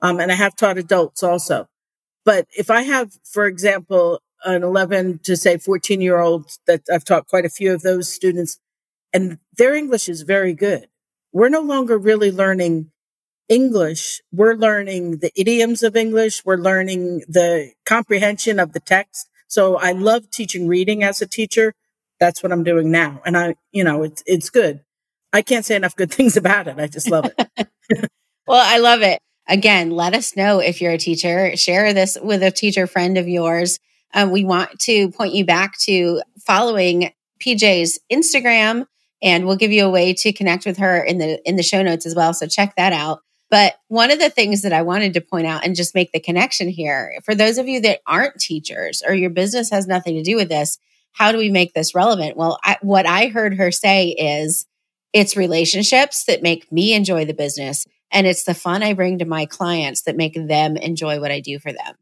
um, 0.00 0.20
and 0.20 0.30
I 0.30 0.36
have 0.36 0.56
taught 0.56 0.78
adults 0.78 1.22
also. 1.22 1.68
But 2.24 2.46
if 2.56 2.70
I 2.70 2.82
have, 2.82 3.18
for 3.24 3.46
example, 3.46 4.20
an 4.44 4.62
11 4.62 5.20
to 5.24 5.36
say 5.36 5.58
14 5.58 6.00
year 6.00 6.20
old 6.20 6.46
that 6.66 6.82
I've 6.92 7.04
taught 7.04 7.26
quite 7.26 7.44
a 7.44 7.50
few 7.50 7.74
of 7.74 7.82
those 7.82 8.08
students, 8.10 8.60
and 9.12 9.38
their 9.56 9.74
English 9.74 10.08
is 10.08 10.22
very 10.22 10.54
good. 10.54 10.88
We're 11.32 11.48
no 11.48 11.60
longer 11.60 11.98
really 11.98 12.30
learning 12.30 12.92
English. 13.48 14.20
We're 14.32 14.54
learning 14.54 15.18
the 15.18 15.32
idioms 15.38 15.82
of 15.82 15.96
English. 15.96 16.44
We're 16.44 16.56
learning 16.56 17.24
the 17.28 17.72
comprehension 17.84 18.58
of 18.58 18.72
the 18.72 18.80
text. 18.80 19.28
So 19.48 19.76
I 19.76 19.92
love 19.92 20.30
teaching 20.30 20.68
reading 20.68 21.02
as 21.02 21.22
a 21.22 21.26
teacher. 21.26 21.74
That's 22.20 22.42
what 22.42 22.52
I'm 22.52 22.64
doing 22.64 22.90
now. 22.90 23.22
And 23.24 23.36
I, 23.36 23.56
you 23.72 23.84
know, 23.84 24.02
it's, 24.02 24.22
it's 24.26 24.50
good. 24.50 24.80
I 25.32 25.42
can't 25.42 25.64
say 25.64 25.76
enough 25.76 25.96
good 25.96 26.12
things 26.18 26.36
about 26.36 26.68
it. 26.68 26.78
I 26.78 26.86
just 26.86 27.10
love 27.10 27.26
it. 27.26 27.68
well, 28.46 28.64
I 28.64 28.78
love 28.78 29.02
it. 29.02 29.20
Again, 29.48 29.90
let 29.90 30.14
us 30.14 30.36
know 30.36 30.58
if 30.58 30.82
you're 30.82 30.92
a 30.92 30.98
teacher. 30.98 31.56
Share 31.56 31.94
this 31.94 32.18
with 32.22 32.42
a 32.42 32.50
teacher 32.50 32.86
friend 32.86 33.16
of 33.16 33.26
yours. 33.26 33.78
Um, 34.12 34.30
we 34.30 34.44
want 34.44 34.78
to 34.80 35.10
point 35.10 35.34
you 35.34 35.44
back 35.44 35.78
to 35.80 36.22
following 36.46 37.12
PJ's 37.40 37.98
Instagram, 38.12 38.86
and 39.22 39.46
we'll 39.46 39.56
give 39.56 39.72
you 39.72 39.86
a 39.86 39.90
way 39.90 40.12
to 40.14 40.32
connect 40.32 40.66
with 40.66 40.78
her 40.78 41.02
in 41.02 41.18
the 41.18 41.40
in 41.48 41.56
the 41.56 41.62
show 41.62 41.82
notes 41.82 42.04
as 42.04 42.14
well. 42.14 42.34
So 42.34 42.46
check 42.46 42.74
that 42.76 42.92
out. 42.92 43.20
But 43.50 43.74
one 43.88 44.10
of 44.10 44.18
the 44.18 44.30
things 44.30 44.62
that 44.62 44.72
I 44.72 44.82
wanted 44.82 45.14
to 45.14 45.20
point 45.20 45.46
out 45.46 45.64
and 45.64 45.74
just 45.74 45.94
make 45.94 46.12
the 46.12 46.20
connection 46.20 46.68
here 46.68 47.14
for 47.24 47.34
those 47.34 47.58
of 47.58 47.66
you 47.66 47.80
that 47.80 48.00
aren't 48.06 48.40
teachers 48.40 49.02
or 49.06 49.14
your 49.14 49.30
business 49.30 49.70
has 49.70 49.86
nothing 49.86 50.16
to 50.16 50.22
do 50.22 50.36
with 50.36 50.48
this, 50.48 50.78
how 51.12 51.32
do 51.32 51.38
we 51.38 51.50
make 51.50 51.72
this 51.72 51.94
relevant? 51.94 52.36
Well, 52.36 52.58
I, 52.62 52.76
what 52.82 53.06
I 53.06 53.28
heard 53.28 53.56
her 53.56 53.70
say 53.70 54.08
is 54.10 54.66
it's 55.12 55.36
relationships 55.36 56.24
that 56.26 56.42
make 56.42 56.70
me 56.70 56.92
enjoy 56.92 57.24
the 57.24 57.34
business. 57.34 57.86
And 58.10 58.26
it's 58.26 58.44
the 58.44 58.54
fun 58.54 58.82
I 58.82 58.92
bring 58.92 59.18
to 59.18 59.24
my 59.24 59.46
clients 59.46 60.02
that 60.02 60.16
make 60.16 60.34
them 60.34 60.76
enjoy 60.76 61.20
what 61.20 61.30
I 61.30 61.40
do 61.40 61.58
for 61.58 61.72
them. 61.72 61.94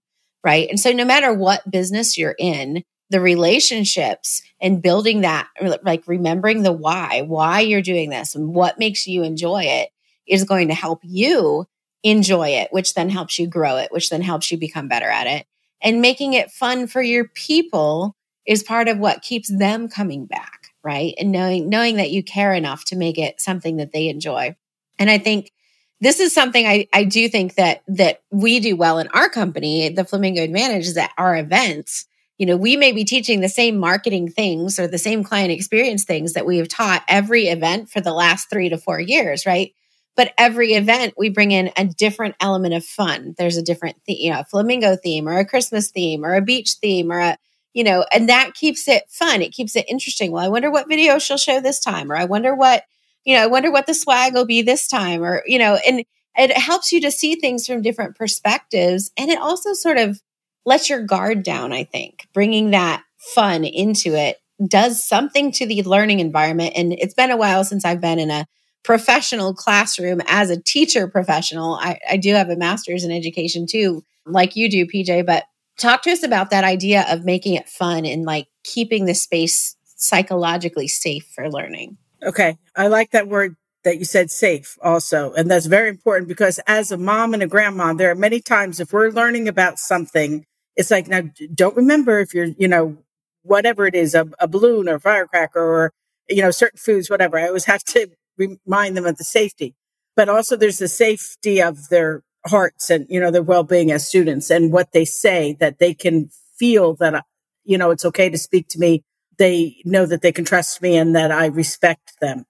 Right. 0.44 0.68
And 0.68 0.78
so 0.78 0.92
no 0.92 1.04
matter 1.04 1.32
what 1.32 1.68
business 1.68 2.16
you're 2.18 2.36
in, 2.38 2.82
the 3.10 3.20
relationships 3.20 4.42
and 4.60 4.82
building 4.82 5.20
that, 5.20 5.48
like 5.82 6.06
remembering 6.06 6.62
the 6.62 6.72
why, 6.72 7.22
why 7.22 7.60
you're 7.60 7.82
doing 7.82 8.10
this 8.10 8.34
and 8.34 8.54
what 8.54 8.78
makes 8.78 9.06
you 9.06 9.22
enjoy 9.22 9.62
it 9.62 9.90
is 10.26 10.44
going 10.44 10.68
to 10.68 10.74
help 10.74 11.00
you 11.02 11.66
enjoy 12.02 12.50
it, 12.50 12.68
which 12.70 12.94
then 12.94 13.10
helps 13.10 13.38
you 13.38 13.46
grow 13.46 13.76
it, 13.76 13.90
which 13.90 14.10
then 14.10 14.22
helps 14.22 14.50
you 14.50 14.58
become 14.58 14.88
better 14.88 15.08
at 15.08 15.26
it. 15.26 15.46
And 15.82 16.00
making 16.00 16.34
it 16.34 16.50
fun 16.50 16.86
for 16.86 17.02
your 17.02 17.28
people 17.28 18.16
is 18.46 18.62
part 18.62 18.88
of 18.88 18.98
what 18.98 19.22
keeps 19.22 19.48
them 19.48 19.88
coming 19.88 20.26
back, 20.26 20.68
right? 20.82 21.14
And 21.18 21.32
knowing 21.32 21.68
knowing 21.68 21.96
that 21.96 22.10
you 22.10 22.22
care 22.22 22.54
enough 22.54 22.84
to 22.86 22.96
make 22.96 23.18
it 23.18 23.40
something 23.40 23.76
that 23.78 23.92
they 23.92 24.08
enjoy. 24.08 24.56
And 24.98 25.10
I 25.10 25.18
think 25.18 25.52
this 26.00 26.20
is 26.20 26.34
something 26.34 26.66
I, 26.66 26.86
I 26.92 27.04
do 27.04 27.28
think 27.28 27.54
that 27.54 27.82
that 27.88 28.22
we 28.30 28.60
do 28.60 28.76
well 28.76 28.98
in 28.98 29.08
our 29.08 29.28
company, 29.28 29.88
the 29.88 30.04
Flamingo 30.04 30.42
Advantage, 30.42 30.86
is 30.86 30.94
that 30.94 31.12
our 31.18 31.36
events. 31.36 32.06
You 32.38 32.44
know, 32.44 32.56
we 32.58 32.76
may 32.76 32.92
be 32.92 33.04
teaching 33.04 33.40
the 33.40 33.48
same 33.48 33.78
marketing 33.78 34.28
things 34.30 34.78
or 34.78 34.86
the 34.86 34.98
same 34.98 35.24
client 35.24 35.50
experience 35.50 36.04
things 36.04 36.34
that 36.34 36.44
we 36.44 36.58
have 36.58 36.68
taught 36.68 37.02
every 37.08 37.48
event 37.48 37.88
for 37.88 38.02
the 38.02 38.12
last 38.12 38.50
three 38.50 38.68
to 38.68 38.76
four 38.76 39.00
years, 39.00 39.46
right? 39.46 39.72
But 40.16 40.32
every 40.38 40.72
event 40.74 41.14
we 41.16 41.28
bring 41.28 41.52
in 41.52 41.70
a 41.76 41.84
different 41.84 42.34
element 42.40 42.74
of 42.74 42.84
fun. 42.84 43.34
There's 43.38 43.56
a 43.56 43.62
different 43.62 43.96
the- 44.06 44.14
you 44.14 44.30
know 44.32 44.40
a 44.40 44.44
flamingo 44.44 44.96
theme 44.96 45.28
or 45.28 45.38
a 45.38 45.44
christmas 45.44 45.90
theme 45.90 46.24
or 46.24 46.34
a 46.34 46.42
beach 46.42 46.74
theme 46.80 47.12
or 47.12 47.18
a 47.20 47.38
you 47.74 47.84
know 47.84 48.04
and 48.12 48.28
that 48.28 48.54
keeps 48.54 48.88
it 48.88 49.04
fun. 49.10 49.42
It 49.42 49.52
keeps 49.52 49.76
it 49.76 49.86
interesting. 49.88 50.32
Well 50.32 50.44
i 50.44 50.48
wonder 50.48 50.70
what 50.70 50.88
video 50.88 51.18
she'll 51.18 51.36
show 51.36 51.60
this 51.60 51.80
time 51.80 52.10
or 52.10 52.16
i 52.16 52.24
wonder 52.24 52.54
what 52.54 52.84
you 53.24 53.34
know 53.36 53.42
i 53.42 53.46
wonder 53.46 53.70
what 53.70 53.86
the 53.86 53.94
swag 53.94 54.34
will 54.34 54.46
be 54.46 54.62
this 54.62 54.88
time 54.88 55.22
or 55.22 55.42
you 55.46 55.58
know 55.58 55.78
and 55.86 56.04
it 56.38 56.56
helps 56.56 56.92
you 56.92 57.00
to 57.00 57.10
see 57.10 57.34
things 57.36 57.66
from 57.66 57.82
different 57.82 58.16
perspectives 58.16 59.10
and 59.16 59.30
it 59.30 59.38
also 59.38 59.72
sort 59.72 59.98
of 59.98 60.20
lets 60.64 60.88
your 60.90 61.02
guard 61.02 61.42
down 61.42 61.72
i 61.72 61.84
think. 61.84 62.26
Bringing 62.34 62.70
that 62.70 63.02
fun 63.34 63.64
into 63.64 64.14
it 64.14 64.38
does 64.66 65.06
something 65.06 65.52
to 65.52 65.66
the 65.66 65.82
learning 65.82 66.20
environment 66.20 66.72
and 66.76 66.92
it's 66.92 67.14
been 67.14 67.30
a 67.30 67.36
while 67.36 67.64
since 67.64 67.84
i've 67.84 68.00
been 68.00 68.18
in 68.18 68.30
a 68.30 68.46
professional 68.86 69.52
classroom 69.52 70.22
as 70.28 70.48
a 70.48 70.62
teacher 70.62 71.08
professional. 71.08 71.74
I, 71.74 71.98
I 72.08 72.16
do 72.16 72.32
have 72.34 72.48
a 72.48 72.56
master's 72.56 73.02
in 73.02 73.10
education 73.10 73.66
too, 73.66 74.04
like 74.24 74.54
you 74.54 74.70
do, 74.70 74.86
PJ, 74.86 75.26
but 75.26 75.44
talk 75.76 76.02
to 76.02 76.12
us 76.12 76.22
about 76.22 76.50
that 76.50 76.62
idea 76.62 77.04
of 77.10 77.24
making 77.24 77.54
it 77.54 77.68
fun 77.68 78.06
and 78.06 78.24
like 78.24 78.46
keeping 78.62 79.04
the 79.04 79.14
space 79.14 79.76
psychologically 79.96 80.86
safe 80.86 81.26
for 81.34 81.50
learning. 81.50 81.98
Okay. 82.22 82.58
I 82.76 82.86
like 82.86 83.10
that 83.10 83.26
word 83.26 83.56
that 83.82 83.98
you 83.98 84.04
said 84.04 84.30
safe 84.30 84.78
also. 84.80 85.32
And 85.32 85.50
that's 85.50 85.66
very 85.66 85.88
important 85.88 86.28
because 86.28 86.60
as 86.68 86.92
a 86.92 86.96
mom 86.96 87.34
and 87.34 87.42
a 87.42 87.48
grandma, 87.48 87.92
there 87.92 88.12
are 88.12 88.16
many 88.16 88.40
times 88.40 88.78
if 88.78 88.92
we're 88.92 89.10
learning 89.10 89.48
about 89.48 89.80
something, 89.80 90.44
it's 90.76 90.92
like, 90.92 91.08
now 91.08 91.22
don't 91.52 91.76
remember 91.76 92.20
if 92.20 92.32
you're, 92.32 92.54
you 92.56 92.68
know, 92.68 92.98
whatever 93.42 93.84
it 93.84 93.96
is, 93.96 94.14
a, 94.14 94.28
a 94.38 94.46
balloon 94.46 94.88
or 94.88 95.00
firecracker 95.00 95.60
or, 95.60 95.92
you 96.28 96.42
know, 96.42 96.52
certain 96.52 96.78
foods, 96.78 97.10
whatever. 97.10 97.36
I 97.36 97.48
always 97.48 97.64
have 97.64 97.82
to 97.84 98.10
remind 98.36 98.96
them 98.96 99.06
of 99.06 99.16
the 99.16 99.24
safety, 99.24 99.74
but 100.14 100.28
also 100.28 100.56
there's 100.56 100.78
the 100.78 100.88
safety 100.88 101.60
of 101.60 101.88
their 101.88 102.22
hearts 102.46 102.90
and, 102.90 103.06
you 103.08 103.20
know, 103.20 103.30
their 103.30 103.42
well-being 103.42 103.90
as 103.90 104.06
students 104.06 104.50
and 104.50 104.72
what 104.72 104.92
they 104.92 105.04
say 105.04 105.56
that 105.60 105.78
they 105.78 105.94
can 105.94 106.30
feel 106.56 106.94
that, 106.94 107.14
uh, 107.14 107.22
you 107.64 107.76
know, 107.76 107.90
it's 107.90 108.04
okay 108.04 108.30
to 108.30 108.38
speak 108.38 108.68
to 108.68 108.78
me. 108.78 109.02
They 109.38 109.76
know 109.84 110.06
that 110.06 110.22
they 110.22 110.32
can 110.32 110.44
trust 110.44 110.80
me 110.80 110.96
and 110.96 111.14
that 111.16 111.30
I 111.32 111.46
respect 111.46 112.14
them. 112.20 112.44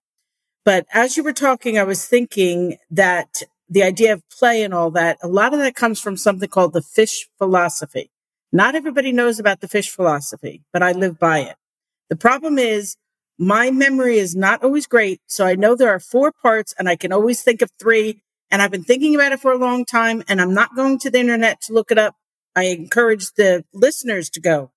But 0.64 0.86
as 0.92 1.16
you 1.16 1.22
were 1.22 1.32
talking, 1.32 1.78
I 1.78 1.84
was 1.84 2.04
thinking 2.04 2.76
that 2.90 3.42
the 3.68 3.82
idea 3.82 4.12
of 4.12 4.22
play 4.28 4.62
and 4.62 4.74
all 4.74 4.90
that, 4.92 5.18
a 5.22 5.28
lot 5.28 5.52
of 5.52 5.60
that 5.60 5.74
comes 5.74 6.00
from 6.00 6.16
something 6.16 6.48
called 6.48 6.72
the 6.72 6.82
fish 6.82 7.28
philosophy. 7.38 8.10
Not 8.52 8.74
everybody 8.74 9.12
knows 9.12 9.38
about 9.38 9.60
the 9.60 9.68
fish 9.68 9.90
philosophy, 9.90 10.62
but 10.72 10.82
I 10.82 10.92
live 10.92 11.18
by 11.18 11.40
it. 11.40 11.56
The 12.08 12.16
problem 12.16 12.58
is 12.58 12.96
my 13.38 13.70
memory 13.70 14.18
is 14.18 14.34
not 14.34 14.62
always 14.62 14.86
great. 14.86 15.20
So 15.26 15.44
I 15.46 15.54
know 15.54 15.74
there 15.74 15.90
are 15.90 16.00
four 16.00 16.32
parts 16.32 16.74
and 16.78 16.88
I 16.88 16.96
can 16.96 17.12
always 17.12 17.42
think 17.42 17.62
of 17.62 17.70
three. 17.78 18.22
And 18.50 18.62
I've 18.62 18.70
been 18.70 18.84
thinking 18.84 19.14
about 19.14 19.32
it 19.32 19.40
for 19.40 19.52
a 19.52 19.58
long 19.58 19.84
time 19.84 20.22
and 20.28 20.40
I'm 20.40 20.54
not 20.54 20.76
going 20.76 20.98
to 21.00 21.10
the 21.10 21.18
internet 21.18 21.60
to 21.62 21.72
look 21.72 21.90
it 21.90 21.98
up. 21.98 22.14
I 22.54 22.64
encourage 22.64 23.32
the 23.32 23.64
listeners 23.74 24.30
to 24.30 24.40
go. 24.40 24.70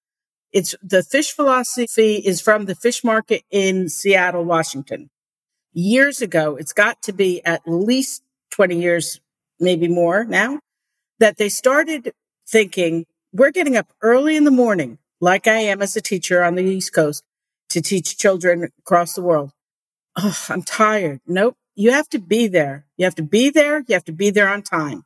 It's 0.52 0.76
the 0.82 1.04
fish 1.04 1.32
philosophy 1.32 2.16
is 2.16 2.42
from 2.42 2.66
the 2.66 2.76
fish 2.76 3.04
market 3.04 3.44
in 3.52 3.88
Seattle, 3.88 4.44
Washington. 4.44 5.10
Years 5.72 6.22
ago, 6.22 6.56
it's 6.56 6.74
got 6.74 7.02
to 7.04 7.14
be 7.14 7.46
at 7.46 7.62
least 7.68 8.24
20 8.52 8.82
years, 8.82 9.22
maybe 9.60 9.88
more 9.88 10.26
now, 10.26 10.60
that 11.20 11.38
they 11.38 11.48
started 11.48 12.12
thinking, 12.48 13.06
we're 13.32 13.52
getting 13.52 13.78
up 13.78 13.94
early 14.02 14.36
in 14.36 14.44
the 14.44 14.52
morning, 14.52 14.98
like 15.22 15.48
I 15.48 15.60
am 15.60 15.84
as 15.84 15.96
a 15.96 16.02
teacher 16.02 16.44
on 16.44 16.56
the 16.56 16.64
East 16.64 16.92
Coast 16.92 17.24
to 17.70 17.82
teach 17.82 18.18
children 18.18 18.70
across 18.80 19.14
the 19.14 19.22
world. 19.22 19.52
Oh, 20.18 20.46
I'm 20.50 20.64
tired. 20.64 21.22
Nope. 21.28 21.56
You 21.76 21.92
have 21.92 22.10
to 22.10 22.20
be 22.20 22.48
there. 22.48 22.86
You 22.98 23.06
have 23.06 23.16
to 23.16 23.24
be 23.24 23.50
there. 23.50 23.86
You 23.88 23.94
have 23.94 24.06
to 24.06 24.12
be 24.12 24.32
there 24.32 24.50
on 24.50 24.64
time. 24.64 25.06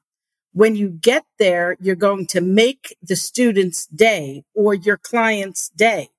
When 0.53 0.75
you 0.75 0.89
get 0.89 1.25
there, 1.39 1.77
you're 1.79 1.96
going 1.96 2.27
to 2.27 2.41
make 2.41 2.96
the 3.01 3.15
student's 3.15 3.86
day 3.88 4.43
or 4.55 4.74
your 4.74 4.98
client's 4.98 5.70
day. 5.70 6.10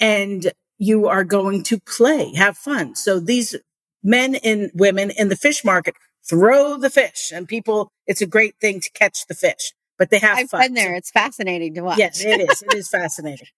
And 0.00 0.52
you 0.78 1.06
are 1.06 1.24
going 1.24 1.62
to 1.64 1.78
play, 1.80 2.34
have 2.34 2.56
fun. 2.56 2.94
So 2.94 3.20
these 3.20 3.56
men 4.02 4.34
and 4.36 4.70
women 4.74 5.10
in 5.10 5.28
the 5.28 5.36
fish 5.36 5.64
market 5.64 5.94
throw 6.28 6.76
the 6.76 6.90
fish 6.90 7.32
and 7.34 7.48
people, 7.48 7.90
it's 8.06 8.20
a 8.20 8.26
great 8.26 8.56
thing 8.60 8.80
to 8.80 8.90
catch 8.92 9.26
the 9.26 9.34
fish, 9.34 9.72
but 9.98 10.10
they 10.10 10.18
have 10.18 10.38
I've 10.38 10.50
fun. 10.50 10.60
been 10.62 10.74
there. 10.74 10.94
It's 10.94 11.10
fascinating 11.10 11.74
to 11.74 11.82
watch. 11.82 11.98
Yes, 11.98 12.24
it 12.24 12.40
is. 12.40 12.62
It 12.62 12.74
is 12.74 12.88
fascinating. 12.90 13.48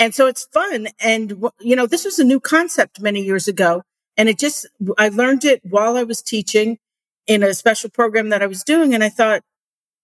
And 0.00 0.14
so 0.14 0.26
it's 0.26 0.46
fun. 0.46 0.88
And, 0.98 1.44
you 1.60 1.76
know, 1.76 1.86
this 1.86 2.06
was 2.06 2.18
a 2.18 2.24
new 2.24 2.40
concept 2.40 3.02
many 3.02 3.20
years 3.20 3.46
ago. 3.46 3.82
And 4.16 4.30
it 4.30 4.38
just, 4.38 4.66
I 4.98 5.10
learned 5.10 5.44
it 5.44 5.60
while 5.62 5.98
I 5.98 6.04
was 6.04 6.22
teaching 6.22 6.78
in 7.26 7.42
a 7.42 7.52
special 7.52 7.90
program 7.90 8.30
that 8.30 8.42
I 8.42 8.46
was 8.46 8.64
doing. 8.64 8.94
And 8.94 9.04
I 9.04 9.10
thought, 9.10 9.42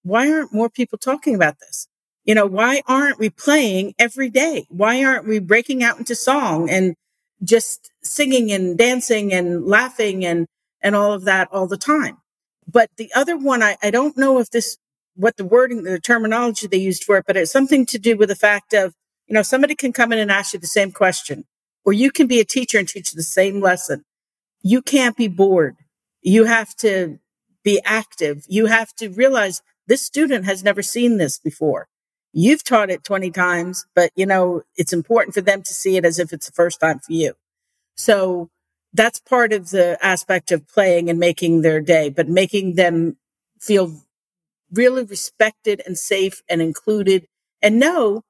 why 0.02 0.30
aren't 0.30 0.52
more 0.52 0.68
people 0.68 0.98
talking 0.98 1.34
about 1.34 1.58
this? 1.60 1.88
You 2.26 2.34
know, 2.34 2.44
why 2.44 2.82
aren't 2.86 3.18
we 3.18 3.30
playing 3.30 3.94
every 3.98 4.28
day? 4.28 4.66
Why 4.68 5.02
aren't 5.02 5.26
we 5.26 5.38
breaking 5.38 5.82
out 5.82 5.98
into 5.98 6.14
song 6.14 6.68
and 6.68 6.94
just 7.42 7.90
singing 8.02 8.52
and 8.52 8.76
dancing 8.76 9.32
and 9.32 9.64
laughing 9.64 10.26
and, 10.26 10.46
and 10.82 10.94
all 10.94 11.14
of 11.14 11.24
that 11.24 11.48
all 11.50 11.66
the 11.66 11.78
time? 11.78 12.18
But 12.70 12.90
the 12.98 13.10
other 13.14 13.38
one, 13.38 13.62
I, 13.62 13.78
I 13.82 13.90
don't 13.90 14.16
know 14.18 14.40
if 14.40 14.50
this, 14.50 14.76
what 15.14 15.38
the 15.38 15.44
wording, 15.44 15.84
the 15.84 15.98
terminology 16.00 16.66
they 16.66 16.76
used 16.76 17.02
for 17.02 17.16
it, 17.16 17.24
but 17.26 17.36
it's 17.38 17.50
something 17.50 17.86
to 17.86 17.98
do 17.98 18.16
with 18.16 18.28
the 18.28 18.36
fact 18.36 18.74
of, 18.74 18.92
you 19.26 19.34
know, 19.34 19.42
somebody 19.42 19.74
can 19.74 19.92
come 19.92 20.12
in 20.12 20.18
and 20.18 20.30
ask 20.30 20.52
you 20.54 20.60
the 20.60 20.66
same 20.66 20.92
question, 20.92 21.44
or 21.84 21.92
you 21.92 22.10
can 22.10 22.26
be 22.26 22.40
a 22.40 22.44
teacher 22.44 22.78
and 22.78 22.88
teach 22.88 23.12
the 23.12 23.22
same 23.22 23.60
lesson. 23.60 24.04
You 24.62 24.82
can't 24.82 25.16
be 25.16 25.28
bored. 25.28 25.76
You 26.22 26.44
have 26.44 26.74
to 26.76 27.18
be 27.64 27.80
active. 27.84 28.44
You 28.48 28.66
have 28.66 28.92
to 28.94 29.08
realize 29.08 29.62
this 29.86 30.02
student 30.02 30.44
has 30.44 30.62
never 30.64 30.82
seen 30.82 31.16
this 31.16 31.38
before. 31.38 31.88
You've 32.32 32.64
taught 32.64 32.90
it 32.90 33.04
20 33.04 33.30
times, 33.30 33.86
but 33.94 34.10
you 34.14 34.26
know, 34.26 34.62
it's 34.76 34.92
important 34.92 35.34
for 35.34 35.40
them 35.40 35.62
to 35.62 35.74
see 35.74 35.96
it 35.96 36.04
as 36.04 36.18
if 36.18 36.32
it's 36.32 36.46
the 36.46 36.52
first 36.52 36.80
time 36.80 36.98
for 36.98 37.12
you. 37.12 37.34
So 37.96 38.50
that's 38.92 39.18
part 39.20 39.52
of 39.52 39.70
the 39.70 39.98
aspect 40.02 40.52
of 40.52 40.68
playing 40.68 41.10
and 41.10 41.18
making 41.18 41.62
their 41.62 41.80
day, 41.80 42.10
but 42.10 42.28
making 42.28 42.74
them 42.74 43.16
feel 43.60 44.02
really 44.72 45.04
respected 45.04 45.82
and 45.86 45.96
safe 45.96 46.42
and 46.48 46.60
included 46.60 47.26
and 47.62 47.78
know 47.78 48.22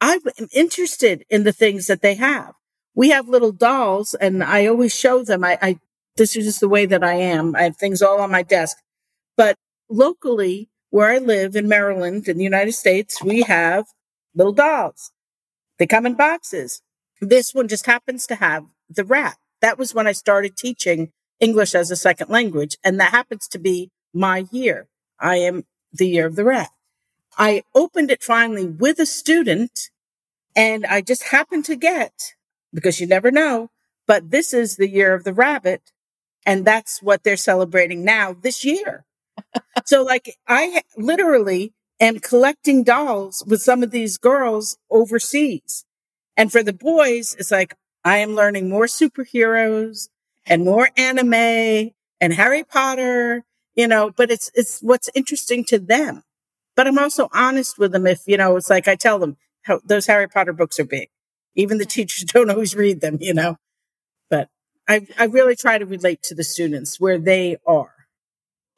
I'm 0.00 0.20
interested 0.52 1.24
in 1.28 1.44
the 1.44 1.52
things 1.52 1.86
that 1.86 2.02
they 2.02 2.14
have. 2.14 2.54
We 2.94 3.10
have 3.10 3.28
little 3.28 3.52
dolls 3.52 4.14
and 4.14 4.42
I 4.42 4.66
always 4.66 4.94
show 4.94 5.22
them. 5.22 5.44
I, 5.44 5.58
I 5.60 5.78
this 6.16 6.36
is 6.36 6.44
just 6.44 6.60
the 6.60 6.68
way 6.68 6.86
that 6.86 7.04
I 7.04 7.14
am. 7.14 7.54
I 7.54 7.62
have 7.62 7.76
things 7.76 8.02
all 8.02 8.20
on 8.20 8.30
my 8.30 8.42
desk, 8.42 8.78
but 9.36 9.56
locally 9.88 10.68
where 10.90 11.08
I 11.08 11.18
live 11.18 11.54
in 11.54 11.68
Maryland 11.68 12.28
in 12.28 12.36
the 12.36 12.44
United 12.44 12.72
States, 12.72 13.22
we 13.22 13.42
have 13.42 13.86
little 14.34 14.52
dolls. 14.52 15.12
They 15.78 15.86
come 15.86 16.04
in 16.04 16.14
boxes. 16.14 16.82
This 17.20 17.54
one 17.54 17.68
just 17.68 17.86
happens 17.86 18.26
to 18.26 18.34
have 18.36 18.64
the 18.88 19.04
rat. 19.04 19.36
That 19.60 19.78
was 19.78 19.94
when 19.94 20.06
I 20.06 20.12
started 20.12 20.56
teaching 20.56 21.12
English 21.38 21.74
as 21.74 21.90
a 21.90 21.96
second 21.96 22.28
language. 22.28 22.76
And 22.84 22.98
that 22.98 23.12
happens 23.12 23.46
to 23.48 23.58
be 23.58 23.90
my 24.12 24.46
year. 24.50 24.88
I 25.18 25.36
am 25.36 25.64
the 25.92 26.08
year 26.08 26.26
of 26.26 26.36
the 26.36 26.44
rat. 26.44 26.70
I 27.40 27.64
opened 27.74 28.12
it 28.12 28.22
finally 28.22 28.66
with 28.66 29.00
a 29.00 29.06
student 29.06 29.90
and 30.56 30.86
I 30.86 31.00
just 31.00 31.24
happened 31.24 31.64
to 31.66 31.76
get, 31.76 32.34
because 32.74 33.00
you 33.00 33.06
never 33.06 33.30
know, 33.30 33.70
but 34.06 34.30
this 34.30 34.52
is 34.52 34.76
the 34.76 34.88
year 34.90 35.14
of 35.14 35.24
the 35.24 35.34
rabbit. 35.34 35.92
And 36.46 36.66
that's 36.66 37.02
what 37.02 37.24
they're 37.24 37.38
celebrating 37.38 38.04
now 38.04 38.34
this 38.34 38.64
year. 38.64 39.06
so 39.86 40.02
like 40.02 40.36
I 40.48 40.82
literally 40.98 41.72
am 42.00 42.18
collecting 42.20 42.84
dolls 42.84 43.42
with 43.46 43.62
some 43.62 43.82
of 43.82 43.90
these 43.90 44.18
girls 44.18 44.78
overseas. 44.90 45.84
And 46.36 46.52
for 46.52 46.62
the 46.62 46.74
boys, 46.74 47.36
it's 47.38 47.50
like, 47.50 47.74
I 48.04 48.18
am 48.18 48.34
learning 48.34 48.68
more 48.68 48.86
superheroes 48.86 50.08
and 50.46 50.64
more 50.64 50.90
anime 50.96 51.92
and 52.20 52.34
Harry 52.34 52.64
Potter, 52.64 53.44
you 53.74 53.88
know, 53.88 54.10
but 54.10 54.30
it's, 54.30 54.50
it's 54.54 54.80
what's 54.80 55.10
interesting 55.14 55.64
to 55.66 55.78
them. 55.78 56.22
But 56.80 56.86
I'm 56.86 56.98
also 56.98 57.28
honest 57.34 57.78
with 57.78 57.92
them. 57.92 58.06
If, 58.06 58.22
you 58.26 58.38
know, 58.38 58.56
it's 58.56 58.70
like 58.70 58.88
I 58.88 58.94
tell 58.94 59.18
them 59.18 59.36
how 59.64 59.82
those 59.84 60.06
Harry 60.06 60.26
Potter 60.26 60.54
books 60.54 60.80
are 60.80 60.86
big. 60.86 61.10
Even 61.54 61.76
the 61.76 61.84
teachers 61.84 62.24
don't 62.32 62.48
always 62.48 62.74
read 62.74 63.02
them, 63.02 63.18
you 63.20 63.34
know, 63.34 63.56
but 64.30 64.48
I, 64.88 65.06
I 65.18 65.24
really 65.24 65.56
try 65.56 65.76
to 65.76 65.84
relate 65.84 66.22
to 66.22 66.34
the 66.34 66.42
students 66.42 66.98
where 66.98 67.18
they 67.18 67.58
are. 67.66 67.92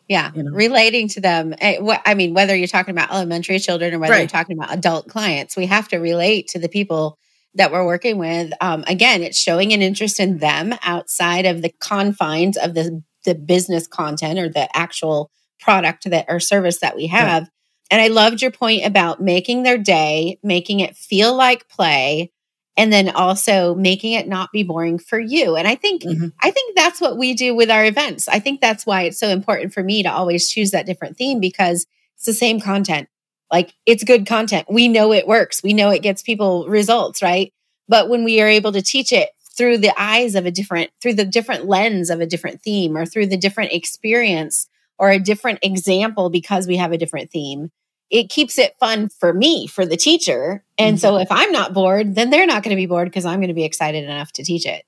Yeah, 0.09 0.33
you 0.35 0.43
know? 0.43 0.51
relating 0.51 1.07
to 1.11 1.21
them. 1.21 1.55
Eh, 1.61 1.79
I 2.05 2.15
mean, 2.15 2.35
whether 2.35 2.57
you're 2.57 2.67
talking 2.67 2.91
about 2.91 3.13
elementary 3.13 3.61
children 3.61 3.95
or 3.95 4.01
whether 4.01 4.15
right. 4.15 4.19
you're 4.19 4.27
talking 4.27 4.59
about 4.59 4.75
adult 4.75 5.07
clients, 5.07 5.57
we 5.57 5.67
have 5.67 5.87
to 5.91 5.99
relate 5.99 6.49
to 6.49 6.59
the 6.59 6.69
people 6.69 7.21
that 7.55 7.71
we're 7.71 7.87
working 7.87 8.19
with. 8.19 8.53
Um, 8.61 8.83
again, 8.89 9.23
it's 9.23 9.41
showing 9.41 9.73
an 9.73 9.81
interest 9.81 10.19
in 10.19 10.39
them 10.39 10.75
outside 10.83 11.47
of 11.47 11.63
the 11.63 11.73
confines 11.79 12.57
of 12.57 12.75
the 12.75 13.05
the 13.25 13.37
business 13.37 13.87
content 13.87 14.41
or 14.41 14.49
the 14.49 14.69
actual 14.77 15.31
product 15.61 16.11
that 16.11 16.25
or 16.29 16.41
service 16.41 16.81
that 16.81 16.97
we 16.97 17.07
have. 17.07 17.43
Right. 17.45 17.49
And 17.92 18.00
I 18.00 18.09
loved 18.09 18.40
your 18.40 18.50
point 18.50 18.87
about 18.87 19.20
making 19.20 19.64
their 19.64 19.76
day, 19.76 20.38
making 20.42 20.81
it 20.81 20.96
feel 20.96 21.37
like 21.37 21.68
play, 21.68 22.33
and 22.74 22.90
then 22.90 23.11
also 23.11 23.74
making 23.74 24.14
it 24.14 24.26
not 24.26 24.50
be 24.50 24.62
boring 24.62 24.98
for 24.98 25.20
you. 25.20 25.57
And 25.57 25.68
i 25.68 25.74
think 25.74 26.02
mm-hmm. 26.02 26.28
i 26.40 26.50
think 26.50 26.74
that's 26.74 27.02
what 27.02 27.18
we 27.18 27.35
do 27.35 27.55
with 27.55 27.70
our 27.70 27.85
events. 27.85 28.28
I 28.28 28.38
think 28.38 28.62
that's 28.62 28.87
why 28.87 29.02
it's 29.02 29.20
so 29.20 29.28
important 29.28 29.74
for 29.74 29.85
me 29.85 30.02
to 30.05 30.11
always 30.11 30.48
choose 30.48 30.70
that 30.70 30.87
different 30.87 31.18
theme 31.18 31.38
because 31.38 31.87
it's 32.16 32.24
the 32.24 32.33
same 32.33 32.61
content. 32.61 33.11
Like 33.50 33.74
it's 33.85 34.05
good 34.05 34.24
content. 34.24 34.68
We 34.70 34.88
know 34.88 35.12
it 35.12 35.28
works. 35.28 35.62
We 35.62 35.74
know 35.74 35.90
it 35.90 36.02
gets 36.02 36.22
people 36.22 36.66
results 36.68 37.20
right? 37.20 37.52
But 37.88 38.09
when 38.09 38.24
we 38.24 38.40
are 38.40 38.48
able 38.48 38.72
to 38.72 38.81
teach 38.81 39.12
it 39.12 39.28
through 39.55 39.76
the 39.76 39.92
eyes 40.00 40.35
of 40.35 40.46
a 40.46 40.50
different 40.50 40.92
through 41.02 41.14
the 41.14 41.26
different 41.26 41.66
lens 41.66 42.09
of 42.09 42.22
a 42.22 42.26
different 42.26 42.62
theme 42.62 42.96
or 42.96 43.05
through 43.05 43.26
the 43.26 43.37
different 43.37 43.72
experience 43.72 44.66
or 44.98 45.11
a 45.11 45.18
different 45.18 45.59
example 45.61 46.31
because 46.31 46.66
we 46.66 46.78
have 46.78 46.92
a 46.92 46.96
different 46.96 47.31
theme 47.31 47.70
it 48.12 48.29
keeps 48.29 48.59
it 48.59 48.77
fun 48.79 49.09
for 49.09 49.33
me, 49.33 49.66
for 49.66 49.87
the 49.87 49.96
teacher. 49.96 50.62
And 50.79 50.96
mm-hmm. 50.96 51.01
so 51.01 51.16
if 51.16 51.29
I'm 51.31 51.51
not 51.51 51.72
bored, 51.72 52.14
then 52.14 52.29
they're 52.29 52.46
not 52.46 52.62
going 52.62 52.77
to 52.77 52.81
be 52.81 52.87
bored 52.87 53.09
because 53.09 53.25
I'm 53.25 53.40
going 53.40 53.48
to 53.48 53.55
be 53.55 53.64
excited 53.64 54.05
enough 54.05 54.33
to 54.33 54.44
teach 54.44 54.66
it. 54.66 54.85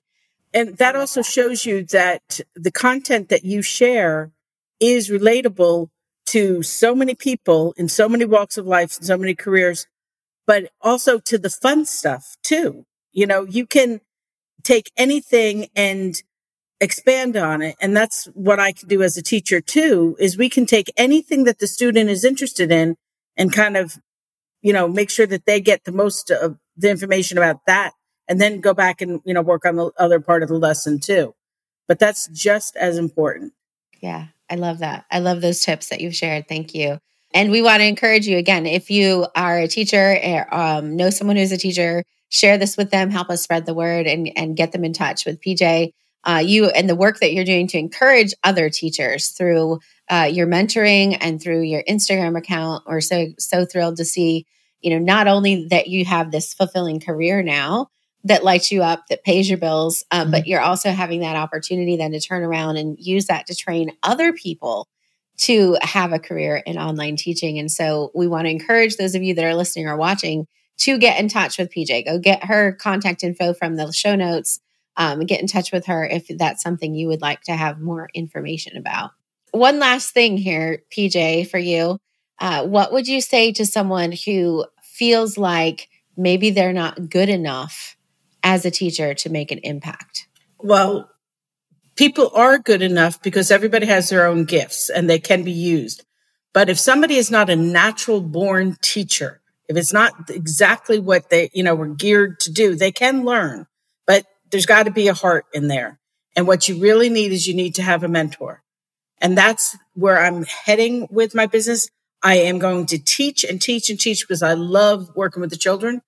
And 0.53 0.77
that 0.77 0.95
also 0.95 1.23
shows 1.23 1.65
you 1.65 1.85
that 1.87 2.41
the 2.55 2.71
content 2.71 3.31
that 3.31 3.45
you 3.45 3.63
share 3.63 4.31
is 4.79 5.09
relatable 5.09 5.89
to 6.27 6.63
so 6.63 6.95
many 6.95 7.15
people 7.15 7.75
in 7.77 7.89
so 7.89 8.09
many 8.09 8.25
walks 8.25 8.57
of 8.59 8.67
life 8.67 8.93
so 8.93 9.17
many 9.17 9.35
careers, 9.35 9.87
but 10.47 10.71
also 10.81 11.19
to 11.19 11.39
the 11.39 11.51
fun 11.51 11.87
stuff 11.87 12.37
too. 12.43 12.85
You 13.13 13.27
know, 13.27 13.45
you 13.45 13.67
can 13.67 14.01
take 14.63 14.93
anything 14.97 15.69
and 15.75 16.23
expand 16.79 17.37
on 17.37 17.63
it. 17.63 17.77
And 17.81 17.97
that's 17.97 18.27
what 18.27 18.61
I 18.61 18.73
can 18.73 18.89
do 18.89 19.03
as 19.03 19.17
a 19.17 19.23
teacher 19.23 19.63
too, 19.63 20.15
is 20.19 20.37
we 20.37 20.51
can 20.51 20.67
take 20.67 20.93
anything 20.97 21.45
that 21.45 21.59
the 21.59 21.67
student 21.67 22.11
is 22.11 22.25
interested 22.25 22.71
in 22.71 22.97
and 23.37 23.53
kind 23.53 23.77
of, 23.77 23.99
you 24.63 24.73
know, 24.73 24.89
make 24.89 25.11
sure 25.11 25.27
that 25.27 25.47
they 25.47 25.61
get 25.61 25.85
the 25.85 25.93
most 25.93 26.31
of 26.31 26.59
the 26.77 26.91
information 26.91 27.39
about 27.39 27.61
that 27.67 27.93
and 28.29 28.41
then 28.41 28.61
go 28.61 28.75
back 28.75 29.01
and, 29.01 29.21
you 29.25 29.35
know, 29.35 29.43
work 29.43 29.65
on 29.65 29.77
the 29.77 29.91
other 29.99 30.21
part 30.21 30.43
of 30.43 30.49
the 30.49 30.59
lesson 30.59 31.01
too. 31.01 31.35
But 31.87 31.99
that's 31.99 32.29
just 32.29 32.77
as 32.77 32.97
important. 32.97 33.53
Yeah, 34.01 34.29
I 34.51 34.57
love 34.57 34.79
that. 34.79 35.05
I 35.11 35.19
love 35.19 35.41
those 35.41 35.61
tips 35.61 35.89
that 35.89 36.01
you've 36.01 36.15
shared. 36.15 36.49
Thank 36.49 36.75
you. 36.75 36.99
And 37.35 37.51
we 37.51 37.63
want 37.63 37.81
to 37.81 37.87
encourage 37.87 38.27
you 38.27 38.39
again, 38.39 38.65
if 38.65 38.91
you 38.91 39.27
are 39.35 39.59
a 39.59 39.69
teacher 39.69 40.19
or 40.23 40.55
um, 40.55 40.97
know 40.97 41.11
someone 41.11 41.37
who's 41.37 41.53
a 41.53 41.59
teacher, 41.59 42.05
share 42.29 42.59
this 42.59 42.77
with 42.77 42.91
them, 42.91 43.11
help 43.11 43.29
us 43.29 43.43
spread 43.43 43.67
the 43.67 43.75
word 43.75 44.07
and, 44.07 44.31
and 44.37 44.57
get 44.57 44.73
them 44.73 44.85
in 44.85 44.93
touch 44.93 45.27
with 45.27 45.41
PJ. 45.41 45.91
Uh, 46.23 46.43
you 46.45 46.67
and 46.67 46.89
the 46.89 46.95
work 46.95 47.21
that 47.21 47.33
you're 47.33 47.45
doing 47.45 47.67
to 47.67 47.79
encourage 47.79 48.33
other 48.45 48.71
teachers 48.71 49.29
through 49.29 49.81
uh, 50.11 50.29
your 50.31 50.47
mentoring 50.47 51.17
and 51.21 51.43
through 51.43 51.63
your 51.63 51.83
Instagram 51.89 52.37
account. 52.37 52.85
We're 52.87 53.01
so 53.01 53.29
so 53.39 53.65
thrilled 53.65 53.97
to 53.97 54.05
see, 54.05 54.47
you 54.81 54.91
know, 54.91 54.99
not 54.99 55.27
only 55.27 55.67
that 55.69 55.89
you 55.89 56.05
have 56.05 56.31
this 56.31 56.55
fulfilling 56.55 57.01
career 57.01 57.43
now 57.43 57.89
that 58.25 58.45
lights 58.45 58.73
you 58.73 58.83
up, 58.83 59.05
that 59.09 59.23
pays 59.23 59.49
your 59.49 59.59
bills, 59.59 60.05
um, 60.11 60.23
mm-hmm. 60.23 60.31
but 60.33 60.47
you're 60.47 60.61
also 60.61 60.91
having 60.91 61.21
that 61.21 61.37
opportunity 61.37 61.97
then 61.97 62.13
to 62.13 62.21
turn 62.21 62.43
around 62.43 62.77
and 62.77 62.97
use 62.99 63.27
that 63.27 63.47
to 63.47 63.55
train 63.55 63.93
other 64.03 64.33
people 64.33 64.89
to 65.37 65.77
have 65.83 66.13
a 66.13 66.19
career 66.19 66.57
in 66.57 66.79
online 66.79 67.17
teaching. 67.17 67.59
And 67.59 67.71
so 67.71 68.11
we 68.15 68.27
want 68.27 68.47
to 68.47 68.51
encourage 68.51 68.97
those 68.97 69.15
of 69.15 69.23
you 69.23 69.35
that 69.35 69.45
are 69.45 69.55
listening 69.55 69.89
or 69.89 69.97
watching 69.97 70.47
to 70.79 70.99
get 70.99 71.21
in 71.21 71.29
touch 71.29 71.59
with 71.59 71.73
PJ. 71.73 72.05
Go 72.05 72.19
get 72.19 72.45
her 72.45 72.73
contact 72.73 73.25
info 73.25 73.53
from 73.53 73.77
the 73.77 73.93
show 73.93 74.15
notes. 74.15 74.61
Um, 74.97 75.21
get 75.21 75.41
in 75.41 75.49
touch 75.49 75.73
with 75.73 75.87
her 75.87 76.05
if 76.05 76.29
that's 76.29 76.63
something 76.63 76.95
you 76.95 77.09
would 77.09 77.21
like 77.21 77.41
to 77.43 77.53
have 77.53 77.81
more 77.81 78.09
information 78.15 78.77
about 78.77 79.11
one 79.55 79.79
last 79.79 80.13
thing 80.13 80.37
here, 80.37 80.83
PJ, 80.91 81.49
for 81.49 81.59
you. 81.59 81.99
Uh, 82.39 82.67
what 82.67 82.93
would 82.93 83.07
you 83.07 83.21
say 83.21 83.53
to 83.53 83.65
someone 83.65 84.13
who 84.13 84.65
feels 84.83 85.39
like 85.39 85.89
maybe 86.17 86.51
they're 86.51 86.73
not 86.73 87.09
good 87.09 87.29
enough 87.29 87.97
as 88.43 88.65
a 88.65 88.71
teacher 88.71 89.15
to 89.15 89.31
make 89.31 89.53
an 89.53 89.59
impact? 89.59 90.27
Well, 90.59 91.09
people 91.95 92.31
are 92.35 92.59
good 92.59 92.83
enough 92.83 93.23
because 93.23 93.51
everybody 93.51 93.87
has 93.87 94.09
their 94.09 94.27
own 94.27 94.45
gifts 94.45 94.91
and 94.91 95.09
they 95.09 95.21
can 95.21 95.45
be 95.45 95.53
used. 95.53 96.05
But 96.53 96.69
if 96.69 96.79
somebody 96.79 97.17
is 97.17 97.31
not 97.31 97.51
a 97.51 97.57
natural 97.57 98.21
born 98.21 98.77
teacher, 98.83 99.41
if 99.69 99.77
it's 99.77 99.93
not 99.93 100.31
exactly 100.31 100.99
what 100.99 101.31
they, 101.31 101.51
you 101.53 101.63
know, 101.63 101.75
were 101.75 101.89
geared 101.89 102.41
to 102.41 102.53
do, 102.53 102.75
they 102.75 102.93
can 102.93 103.25
learn, 103.25 103.67
but 104.07 104.27
there's 104.51 104.67
got 104.67 104.85
to 104.85 104.91
be 104.91 105.09
a 105.09 105.15
heart 105.15 105.47
in 105.55 105.69
there. 105.69 105.99
And 106.37 106.47
what 106.47 106.69
you 106.69 106.81
really 106.81 107.09
need 107.09 107.33
is 107.33 107.47
you 107.47 107.55
need 107.55 107.77
to 107.77 107.83
have 107.83 108.03
a 108.03 108.09
mentor. 108.09 108.64
And 109.25 109.39
that's 109.39 109.77
where 109.95 110.21
I'm 110.21 110.45
heading 110.45 111.09
with 111.11 111.35
my 111.35 111.47
business. 111.49 111.89
I 112.23 112.37
am 112.37 112.61
going 112.61 112.87
to 112.89 112.99
teach 112.99 113.45
and 113.45 113.63
teach 113.63 113.91
and 113.91 114.01
teach 114.01 114.23
because 114.29 114.45
I 114.45 114.55
love 114.55 115.11
working 115.17 115.43
with 115.43 115.51
the 115.51 115.59
children. 115.59 116.03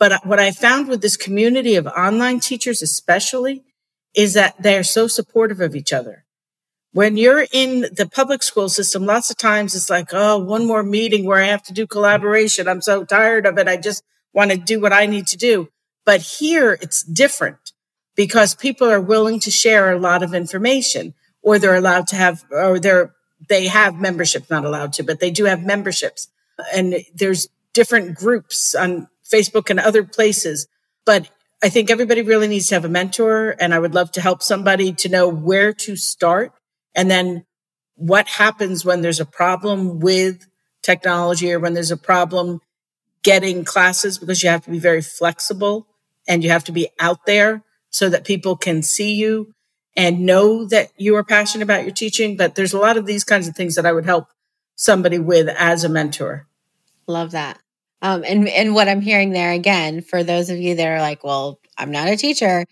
But 0.00 0.26
what 0.26 0.40
I 0.40 0.52
found 0.52 0.88
with 0.88 1.02
this 1.02 1.18
community 1.18 1.76
of 1.76 1.86
online 1.88 2.40
teachers, 2.40 2.82
especially, 2.82 3.64
is 4.16 4.34
that 4.34 4.56
they're 4.62 4.84
so 4.84 5.08
supportive 5.08 5.60
of 5.60 5.76
each 5.76 5.92
other. 5.94 6.24
when 6.92 7.16
you're 7.16 7.46
in 7.52 7.82
the 7.82 8.08
public 8.12 8.42
school 8.42 8.68
system, 8.68 9.06
lots 9.06 9.30
of 9.30 9.38
times 9.38 9.74
it's 9.76 9.90
like, 9.90 10.08
oh, 10.12 10.38
one 10.38 10.66
more 10.66 10.82
meeting 10.82 11.24
where 11.26 11.38
I 11.42 11.46
have 11.46 11.62
to 11.64 11.72
do 11.72 11.86
collaboration. 11.86 12.68
I'm 12.68 12.82
so 12.82 13.04
tired 13.04 13.46
of 13.46 13.58
it. 13.58 13.68
I 13.68 13.78
just 13.78 14.04
want 14.34 14.50
to 14.52 14.58
do 14.58 14.80
what 14.80 14.92
I 14.92 15.06
need 15.06 15.28
to 15.28 15.38
do. 15.38 15.68
But 16.04 16.22
here 16.22 16.78
it's 16.82 17.02
different 17.02 17.72
because 18.16 18.54
people 18.54 18.90
are 18.90 19.00
willing 19.00 19.40
to 19.40 19.50
share 19.50 19.92
a 19.92 19.98
lot 19.98 20.22
of 20.22 20.34
information 20.34 21.14
or 21.42 21.58
they're 21.58 21.74
allowed 21.74 22.06
to 22.08 22.16
have, 22.16 22.44
or 22.50 22.78
they're, 22.78 23.14
they 23.48 23.66
have 23.66 24.00
memberships, 24.00 24.50
not 24.50 24.64
allowed 24.64 24.92
to, 24.94 25.02
but 25.02 25.20
they 25.20 25.30
do 25.30 25.44
have 25.44 25.64
memberships. 25.64 26.28
And 26.74 27.04
there's 27.14 27.48
different 27.72 28.16
groups 28.16 28.74
on 28.74 29.08
Facebook 29.28 29.70
and 29.70 29.80
other 29.80 30.04
places. 30.04 30.68
But 31.04 31.28
I 31.62 31.68
think 31.68 31.90
everybody 31.90 32.22
really 32.22 32.48
needs 32.48 32.68
to 32.68 32.76
have 32.76 32.84
a 32.84 32.88
mentor. 32.88 33.56
And 33.58 33.74
I 33.74 33.78
would 33.78 33.94
love 33.94 34.12
to 34.12 34.20
help 34.20 34.42
somebody 34.42 34.92
to 34.94 35.08
know 35.08 35.28
where 35.28 35.72
to 35.72 35.96
start 35.96 36.52
and 36.94 37.10
then 37.10 37.44
what 37.96 38.26
happens 38.26 38.84
when 38.84 39.00
there's 39.00 39.20
a 39.20 39.26
problem 39.26 40.00
with 40.00 40.46
technology 40.82 41.52
or 41.52 41.60
when 41.60 41.74
there's 41.74 41.90
a 41.90 41.96
problem 41.96 42.60
getting 43.22 43.64
classes 43.64 44.18
because 44.18 44.42
you 44.42 44.48
have 44.48 44.64
to 44.64 44.70
be 44.70 44.78
very 44.78 45.02
flexible 45.02 45.86
and 46.26 46.42
you 46.42 46.50
have 46.50 46.64
to 46.64 46.72
be 46.72 46.88
out 46.98 47.24
there 47.26 47.62
so 47.90 48.08
that 48.08 48.24
people 48.24 48.56
can 48.56 48.82
see 48.82 49.14
you 49.14 49.54
and 49.96 50.20
know 50.20 50.64
that 50.66 50.90
you 50.96 51.16
are 51.16 51.24
passionate 51.24 51.64
about 51.64 51.82
your 51.82 51.92
teaching. 51.92 52.36
But 52.36 52.54
there's 52.54 52.72
a 52.72 52.78
lot 52.78 52.96
of 52.96 53.06
these 53.06 53.24
kinds 53.24 53.48
of 53.48 53.54
things 53.54 53.74
that 53.74 53.86
I 53.86 53.92
would 53.92 54.04
help 54.04 54.28
somebody 54.74 55.18
with 55.18 55.48
as 55.48 55.84
a 55.84 55.88
mentor. 55.88 56.46
Love 57.06 57.32
that. 57.32 57.58
Um, 58.00 58.24
and 58.26 58.48
and 58.48 58.74
what 58.74 58.88
I'm 58.88 59.00
hearing 59.00 59.30
there 59.30 59.52
again 59.52 60.00
for 60.00 60.24
those 60.24 60.50
of 60.50 60.58
you 60.58 60.74
that 60.76 60.86
are 60.86 61.00
like, 61.00 61.22
well, 61.22 61.60
I'm 61.78 61.90
not 61.90 62.08
a 62.08 62.16
teacher, 62.16 62.64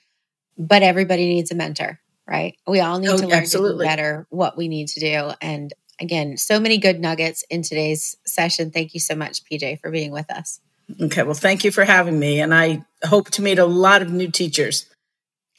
but 0.59 0.83
everybody 0.83 1.26
needs 1.26 1.52
a 1.52 1.54
mentor 1.54 2.00
right? 2.30 2.56
We 2.66 2.80
all 2.80 2.98
need 2.98 3.09
oh, 3.09 3.18
to 3.18 3.26
learn 3.26 3.40
absolutely. 3.40 3.85
to 3.85 3.90
do 3.90 3.96
better 3.96 4.26
what 4.30 4.56
we 4.56 4.68
need 4.68 4.88
to 4.88 5.00
do. 5.00 5.33
And 5.42 5.74
again, 6.00 6.37
so 6.37 6.61
many 6.61 6.78
good 6.78 7.00
nuggets 7.00 7.44
in 7.50 7.62
today's 7.62 8.16
session. 8.24 8.70
Thank 8.70 8.94
you 8.94 9.00
so 9.00 9.16
much, 9.16 9.44
PJ, 9.44 9.80
for 9.80 9.90
being 9.90 10.12
with 10.12 10.30
us. 10.30 10.61
Okay. 11.00 11.24
Well, 11.24 11.35
thank 11.35 11.64
you 11.64 11.72
for 11.72 11.85
having 11.85 12.18
me. 12.18 12.40
And 12.40 12.54
I 12.54 12.85
hope 13.04 13.30
to 13.33 13.42
meet 13.42 13.59
a 13.59 13.66
lot 13.66 14.00
of 14.00 14.12
new 14.12 14.30
teachers 14.30 14.87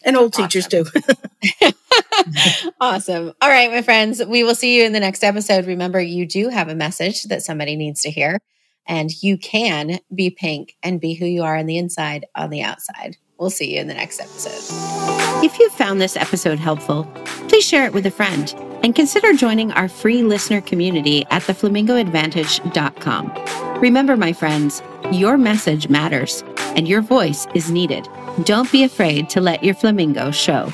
and 0.04 0.15
old 0.15 0.34
awesome. 0.34 0.45
teachers 0.45 0.67
too. 0.67 0.86
awesome. 2.82 3.34
All 3.41 3.49
right, 3.49 3.71
my 3.71 3.82
friends, 3.82 4.23
we 4.25 4.43
will 4.43 4.56
see 4.56 4.77
you 4.77 4.86
in 4.86 4.93
the 4.93 4.99
next 4.99 5.23
episode. 5.23 5.65
Remember, 5.65 5.99
you 5.99 6.25
do 6.25 6.49
have 6.49 6.69
a 6.69 6.75
message 6.75 7.23
that 7.23 7.43
somebody 7.43 7.75
needs 7.75 8.01
to 8.04 8.12
hear, 8.12 8.39
and 8.86 9.12
you 9.23 9.38
can 9.38 9.99
be 10.13 10.30
pink 10.30 10.75
and 10.84 11.01
be 11.01 11.13
who 11.13 11.25
you 11.25 11.43
are 11.43 11.58
on 11.58 11.65
the 11.65 11.77
inside, 11.77 12.25
on 12.36 12.49
the 12.49 12.62
outside. 12.62 13.17
We'll 13.38 13.49
see 13.49 13.73
you 13.73 13.82
in 13.82 13.88
the 13.88 13.95
next 13.95 14.19
episode. 14.19 15.43
If 15.43 15.58
you 15.58 15.69
found 15.71 15.99
this 15.99 16.15
episode 16.15 16.60
helpful, 16.60 17.06
please 17.47 17.65
share 17.65 17.86
it 17.86 17.93
with 17.93 18.06
a 18.06 18.12
friend 18.12 18.54
and 18.84 18.93
consider 18.93 19.34
joining 19.34 19.71
our 19.71 19.89
free 19.89 20.21
listener 20.21 20.62
community 20.62 21.25
at 21.32 21.41
theflamingoadvantage.com. 21.43 23.82
Remember, 23.82 24.15
my 24.15 24.32
friends, 24.32 24.84
your 25.12 25.39
message 25.39 25.89
matters 25.89 26.43
and 26.75 26.88
your 26.88 27.01
voice 27.01 27.47
is 27.56 27.71
needed. 27.71 28.08
Don't 28.43 28.71
be 28.71 28.84
afraid 28.84 29.27
to 29.32 29.41
let 29.41 29.63
your 29.63 29.73
flamingo 29.73 30.30
show. 30.30 30.71